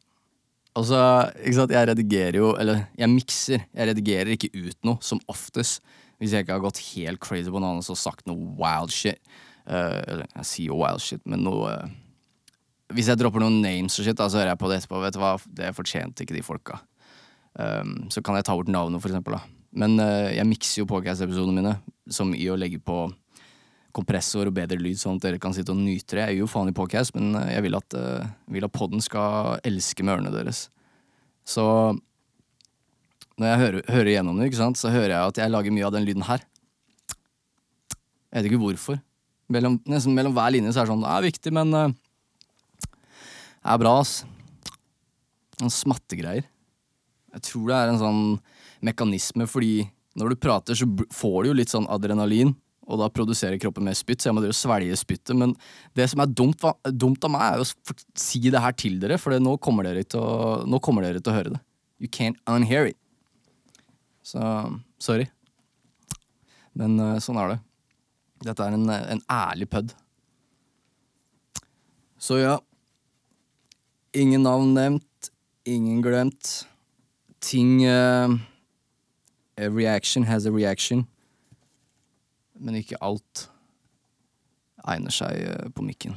Altså, 0.79 0.99
ikke 1.43 1.57
sant, 1.57 1.73
jeg 1.75 1.89
redigerer 1.91 2.37
jo 2.39 2.53
Eller 2.61 2.85
jeg 2.97 3.11
mikser. 3.11 3.65
Jeg 3.75 3.89
redigerer 3.91 4.31
ikke 4.37 4.53
ut 4.55 4.79
noe, 4.87 5.03
som 5.03 5.21
oftest. 5.29 5.83
Hvis 6.19 6.35
jeg 6.35 6.47
ikke 6.47 6.57
har 6.57 6.63
gått 6.63 6.81
helt 6.95 7.21
crazy 7.23 7.51
på 7.51 7.61
annet 7.61 7.91
og 7.91 7.99
sagt 7.99 8.27
noe 8.31 8.55
wild 8.59 8.95
shit. 8.95 9.19
Uh, 9.69 9.99
eller 10.07 10.29
jeg 10.39 10.49
sier 10.51 10.73
jo 10.73 10.81
wild 10.81 11.03
shit, 11.05 11.21
men 11.29 11.43
noe 11.45 11.73
eh, 11.75 11.91
Hvis 12.97 13.11
jeg 13.11 13.21
dropper 13.21 13.43
noen 13.43 13.61
names 13.61 13.99
og 14.01 14.07
shit, 14.07 14.17
da, 14.17 14.31
så 14.31 14.41
hører 14.41 14.55
jeg 14.55 14.61
på 14.63 14.69
det 14.71 14.79
etterpå. 14.81 15.01
Vet 15.03 15.17
du 15.17 15.21
hva, 15.21 15.35
det 15.61 15.75
fortjente 15.77 16.25
ikke 16.25 16.37
de 16.39 16.45
folka. 16.45 16.79
Um, 17.59 18.07
så 18.13 18.23
kan 18.25 18.39
jeg 18.39 18.47
ta 18.49 18.55
bort 18.57 18.71
navnet, 18.73 19.03
for 19.03 19.11
eksempel. 19.11 19.37
Da. 19.37 19.59
Men 19.83 19.99
uh, 20.01 20.31
jeg 20.33 20.49
mikser 20.49 20.83
jo 20.83 20.89
podcast-episodene 20.89 21.61
mine, 21.61 21.75
som 22.13 22.33
i 22.33 22.47
å 22.49 22.57
legge 22.57 22.81
på 22.81 23.09
kompressor 23.97 24.49
og 24.49 24.57
bedre 24.57 24.79
lyd, 24.81 24.97
sånn 25.01 25.19
at 25.19 25.27
dere 25.27 25.43
kan 25.43 25.53
sitte 25.57 25.75
og 25.75 25.81
nyte 25.83 26.17
det. 26.17 26.25
Jeg 26.31 26.39
gjør 26.39 26.47
jo 26.47 26.51
faen 26.55 26.73
i 26.73 26.77
podcast, 26.77 27.17
men 27.17 27.33
eh, 27.41 27.55
jeg 27.57 27.65
vil 27.67 27.77
at, 27.79 27.97
uh, 27.99 28.29
vil 28.53 28.67
at 28.69 28.75
podden 28.75 29.03
skal 29.05 29.59
elske 29.67 30.05
med 30.05 30.17
ørene 30.17 30.33
deres. 30.33 30.69
Så 31.49 31.65
når 33.39 33.49
jeg 33.49 33.63
hører, 33.65 33.83
hører 33.89 34.13
gjennom 34.13 34.41
det, 34.41 34.53
sant, 34.57 34.81
så 34.81 34.93
hører 34.93 35.13
jeg 35.13 35.33
at 35.33 35.41
jeg 35.43 35.53
lager 35.53 35.75
mye 35.75 35.89
av 35.89 35.97
den 35.97 36.09
lyden 36.09 36.25
her. 36.29 36.45
Jeg 38.29 38.39
vet 38.39 38.51
ikke 38.53 38.65
hvorfor. 38.65 39.01
Mellom, 39.53 39.79
nesten 39.89 40.17
mellom 40.17 40.37
hver 40.37 40.53
linje 40.53 40.75
så 40.77 40.83
er 40.83 40.89
det 40.89 40.93
sånn 40.93 41.05
Det 41.07 41.13
er 41.15 41.25
viktig, 41.25 41.53
men 41.57 41.71
Det 41.73 41.87
er 43.65 43.81
bra, 43.81 43.99
ass. 44.03 44.23
Noen 45.59 45.75
smattegreier. 45.75 46.47
Jeg 47.35 47.45
tror 47.51 47.69
det 47.69 47.77
er 47.77 47.93
en 47.93 48.01
sånn 48.01 48.23
mekanisme, 48.85 49.47
fordi 49.51 49.89
når 50.19 50.33
du 50.33 50.41
prater, 50.41 50.79
så 50.79 50.87
får 51.15 51.43
du 51.43 51.51
jo 51.51 51.59
litt 51.59 51.73
sånn 51.73 51.89
adrenalin, 51.93 52.55
og 52.89 53.03
da 53.03 53.11
produserer 53.13 53.61
kroppen 53.61 53.85
mer 53.85 53.97
spytt, 53.99 54.23
så 54.23 54.31
jeg 54.31 54.37
må 54.39 54.43
dere 54.43 54.57
svelge 54.57 54.97
spyttet. 54.97 55.35
Men 55.37 55.53
det 55.99 56.07
som 56.09 56.23
er 56.25 56.31
dumt, 56.33 56.65
dumt 56.89 57.27
av 57.27 57.35
meg, 57.35 57.59
er 57.59 57.65
å 57.65 57.97
si 58.17 58.41
det 58.49 58.63
her 58.65 58.77
til 58.79 58.97
dere, 59.03 59.19
for 59.21 59.37
nå 59.37 59.59
kommer 59.63 59.85
dere 59.85 60.07
til 60.09 60.25
å, 60.25 60.63
nå 60.65 60.81
kommer 60.85 61.05
dere 61.05 61.21
til 61.21 61.35
å 61.35 61.37
høre 61.37 61.53
det. 61.57 61.61
You 62.01 62.09
can't 62.09 62.39
unhear 62.49 62.89
it. 62.89 62.97
Så 64.25 64.41
sorry. 65.03 65.29
Men 66.79 66.97
eh, 67.03 67.19
sånn 67.23 67.41
er 67.43 67.55
det. 67.55 67.59
Dette 68.47 68.65
er 68.65 68.77
en, 68.77 68.89
en 68.89 69.23
ærlig 69.35 69.69
pud. 69.73 69.93
Så 72.23 72.41
ja. 72.41 72.57
Ingen 74.17 74.43
navn 74.43 74.73
nevnt, 74.73 75.31
ingen 75.69 76.01
glemt. 76.03 76.67
Ting 77.41 77.85
uh, 77.85 78.39
Every 79.59 79.87
action 79.87 80.25
has 80.25 80.47
a 80.47 80.53
reaction. 80.53 81.07
Men 82.59 82.79
ikke 82.79 82.97
alt 83.05 83.49
egner 84.89 85.13
seg 85.13 85.45
uh, 85.45 85.69
på 85.75 85.85
mikken. 85.85 86.17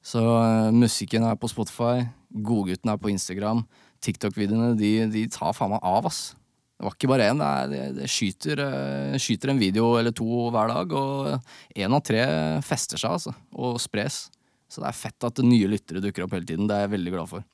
Så 0.00 0.22
uh, 0.22 0.70
musikken 0.70 1.26
er 1.26 1.34
på 1.40 1.50
Spotify, 1.50 2.06
Godgutten 2.30 2.92
er 2.92 3.00
på 3.00 3.10
Instagram. 3.10 3.64
TikTok-videoene 4.00 4.76
de, 4.78 4.92
de 5.10 5.26
tar 5.32 5.56
faen 5.56 5.74
meg 5.74 5.82
av, 5.82 6.06
ass. 6.06 6.36
Det 6.78 6.86
var 6.86 6.94
ikke 6.94 7.10
bare 7.10 7.26
én. 7.28 7.42
Det, 7.42 7.54
det, 7.74 7.80
det 7.98 8.06
skyter, 8.08 8.62
eh, 8.64 9.16
skyter 9.20 9.50
en 9.52 9.58
video 9.60 9.90
eller 9.98 10.14
to 10.16 10.46
hver 10.54 10.70
dag, 10.70 10.94
og 10.96 11.74
én 11.76 11.92
av 11.92 12.00
tre 12.06 12.22
fester 12.64 13.02
seg, 13.02 13.18
altså. 13.18 13.34
Og 13.52 13.76
spres. 13.82 14.22
Så 14.70 14.82
det 14.82 14.90
er 14.90 14.98
fett 14.98 15.26
at 15.26 15.42
nye 15.44 15.70
lyttere 15.70 16.02
dukker 16.02 16.26
opp 16.26 16.36
hele 16.36 16.46
tiden. 16.46 16.68
Det 16.70 16.76
er 16.76 16.86
jeg 16.86 16.94
veldig 16.94 17.14
glad 17.16 17.30
for. 17.30 17.46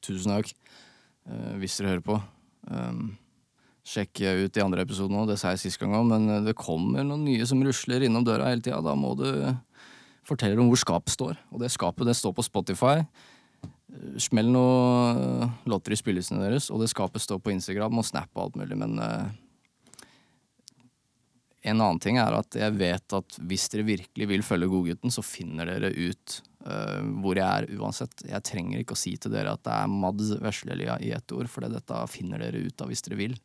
Tusen 0.00 0.32
takk, 0.32 0.52
uh, 1.28 1.56
hvis 1.60 1.76
dere 1.78 1.94
hører 1.94 2.06
på. 2.06 2.20
Um, 2.70 3.10
sjekk 3.86 4.22
ut 4.22 4.54
de 4.54 4.62
andre 4.64 4.84
episodene 4.86 5.22
òg, 5.22 5.30
det 5.32 5.38
sa 5.40 5.52
jeg 5.52 5.64
sist 5.64 5.80
gang 5.80 5.96
òg, 5.96 6.04
men 6.06 6.28
eh, 6.30 6.42
det 6.44 6.52
kommer 6.58 7.02
noen 7.02 7.24
nye 7.26 7.46
som 7.48 7.62
rusler 7.64 8.04
innom 8.06 8.22
døra 8.26 8.50
hele 8.52 8.62
tida. 8.62 8.78
Da 8.84 8.92
må 8.94 9.14
du 9.18 9.26
fortelle 10.26 10.60
om 10.60 10.70
hvor 10.70 10.80
skapet 10.80 11.14
står. 11.14 11.38
Og 11.50 11.62
det 11.62 11.72
skapet 11.74 12.08
det 12.08 12.16
står 12.18 12.34
på 12.36 12.46
Spotify. 12.46 13.00
Eh, 13.62 14.16
Smell 14.22 14.50
noe 14.52 15.12
eh, 15.12 15.54
låter 15.70 15.94
i 15.94 16.00
spillelistene 16.00 16.44
deres, 16.44 16.70
og 16.70 16.82
det 16.82 16.90
skapet 16.92 17.24
står 17.24 17.40
på 17.42 17.54
Instagram 17.54 18.00
og 18.00 18.06
Snap 18.06 18.30
og 18.36 18.48
alt 18.48 18.60
mulig, 18.60 18.78
men 18.78 18.98
eh, 19.02 19.30
en 21.60 21.80
annen 21.80 22.00
ting 22.00 22.16
er 22.20 22.32
at 22.32 22.56
jeg 22.56 22.76
vet 22.80 23.16
at 23.16 23.36
hvis 23.44 23.66
dere 23.72 23.84
virkelig 23.84 24.28
vil 24.30 24.44
følge 24.44 24.68
Godgutten, 24.72 25.12
så 25.12 25.24
finner 25.24 25.68
dere 25.68 25.90
ut 25.92 26.38
uh, 26.64 27.00
hvor 27.20 27.36
jeg 27.36 27.44
er 27.44 27.68
uansett. 27.76 28.24
Jeg 28.24 28.46
trenger 28.48 28.80
ikke 28.80 28.96
å 28.96 29.00
si 29.00 29.12
til 29.20 29.34
dere 29.34 29.52
at 29.52 29.64
det 29.66 29.74
er 29.74 29.92
Mads 29.92 30.32
Veslelia 30.40 30.96
i 31.04 31.12
ett 31.16 31.36
ord, 31.36 31.50
for 31.52 31.68
dette 31.68 32.00
finner 32.12 32.40
dere 32.40 32.62
ut 32.64 32.80
av 32.80 32.88
hvis 32.88 33.04
dere 33.04 33.20
vil. 33.20 33.36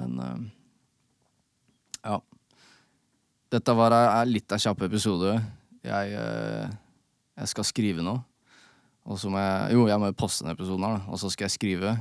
Men 0.00 0.16
uh, 0.16 0.40
ja. 2.00 2.16
Dette 3.50 3.74
var 3.76 3.92
er 3.98 4.30
litt 4.30 4.52
av 4.54 4.62
kjapp 4.62 4.86
episode. 4.86 5.34
Jeg, 5.84 6.16
uh, 6.16 6.72
jeg 7.36 7.52
skal 7.52 7.68
skrive 7.68 8.06
nå. 8.06 8.16
Og 9.10 9.20
så 9.20 9.28
må 9.32 9.40
jeg 9.42 9.76
Jo, 9.76 9.84
jeg 9.90 10.00
må 10.00 10.12
poste 10.16 10.46
den 10.46 10.54
episoden 10.54 10.88
her. 10.88 11.04
Og 11.10 11.20
så 11.20 11.28
skal 11.32 11.50
jeg 11.50 11.56
skrive. 11.58 11.94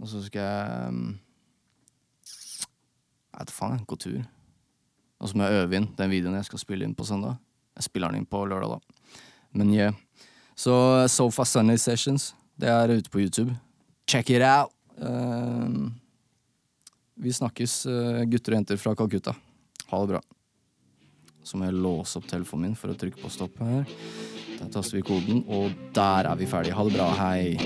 Og 0.00 0.10
så 0.10 0.24
skal 0.26 0.42
jeg 0.42 0.90
um, 0.90 1.06
Jeg 3.30 3.44
vet 3.44 3.56
faen. 3.60 3.82
Gå 3.86 4.00
tur. 4.00 4.20
Og 5.20 5.28
så 5.28 5.36
må 5.36 5.46
jeg 5.46 5.62
øve 5.62 5.76
inn 5.76 5.88
den 5.98 6.12
videoen 6.12 6.38
jeg 6.38 6.48
skal 6.48 6.62
spille 6.62 6.86
inn 6.86 6.96
på 6.96 7.04
søndag. 7.08 7.36
Jeg 7.76 7.86
spiller 7.86 8.12
den 8.12 8.22
inn 8.22 8.28
på 8.28 8.40
lørdag, 8.48 8.76
da. 8.76 8.78
Men 9.56 9.74
yeah. 9.74 9.94
Så 10.56 10.72
Sofa 11.08 11.44
Sunday 11.44 11.78
Sessions, 11.80 12.34
det 12.60 12.68
er 12.68 12.92
ute 12.96 13.10
på 13.12 13.20
YouTube. 13.20 13.54
Check 14.08 14.30
it 14.30 14.42
out! 14.42 14.72
Uh, 15.00 15.88
vi 17.20 17.32
snakkes, 17.32 17.86
uh, 17.88 18.24
gutter 18.28 18.52
og 18.52 18.60
jenter 18.60 18.80
fra 18.80 18.94
Calcutta. 18.96 19.32
Ha 19.90 20.00
det 20.02 20.12
bra. 20.14 20.20
Så 21.44 21.56
må 21.56 21.64
jeg 21.68 21.80
låse 21.80 22.18
opp 22.20 22.28
telefonen 22.28 22.68
min 22.68 22.76
for 22.78 22.92
å 22.92 22.98
trykke 23.00 23.20
på 23.22 23.32
stopp 23.32 23.56
her. 23.64 23.84
Der 24.60 24.68
taster 24.72 24.98
vi 24.98 25.06
koden, 25.08 25.44
og 25.48 25.72
der 25.96 26.28
er 26.28 26.36
vi 26.36 26.46
ferdige. 26.48 26.76
Ha 26.76 26.82
det 26.84 26.94
bra. 26.98 27.08
Hei. 27.16 27.56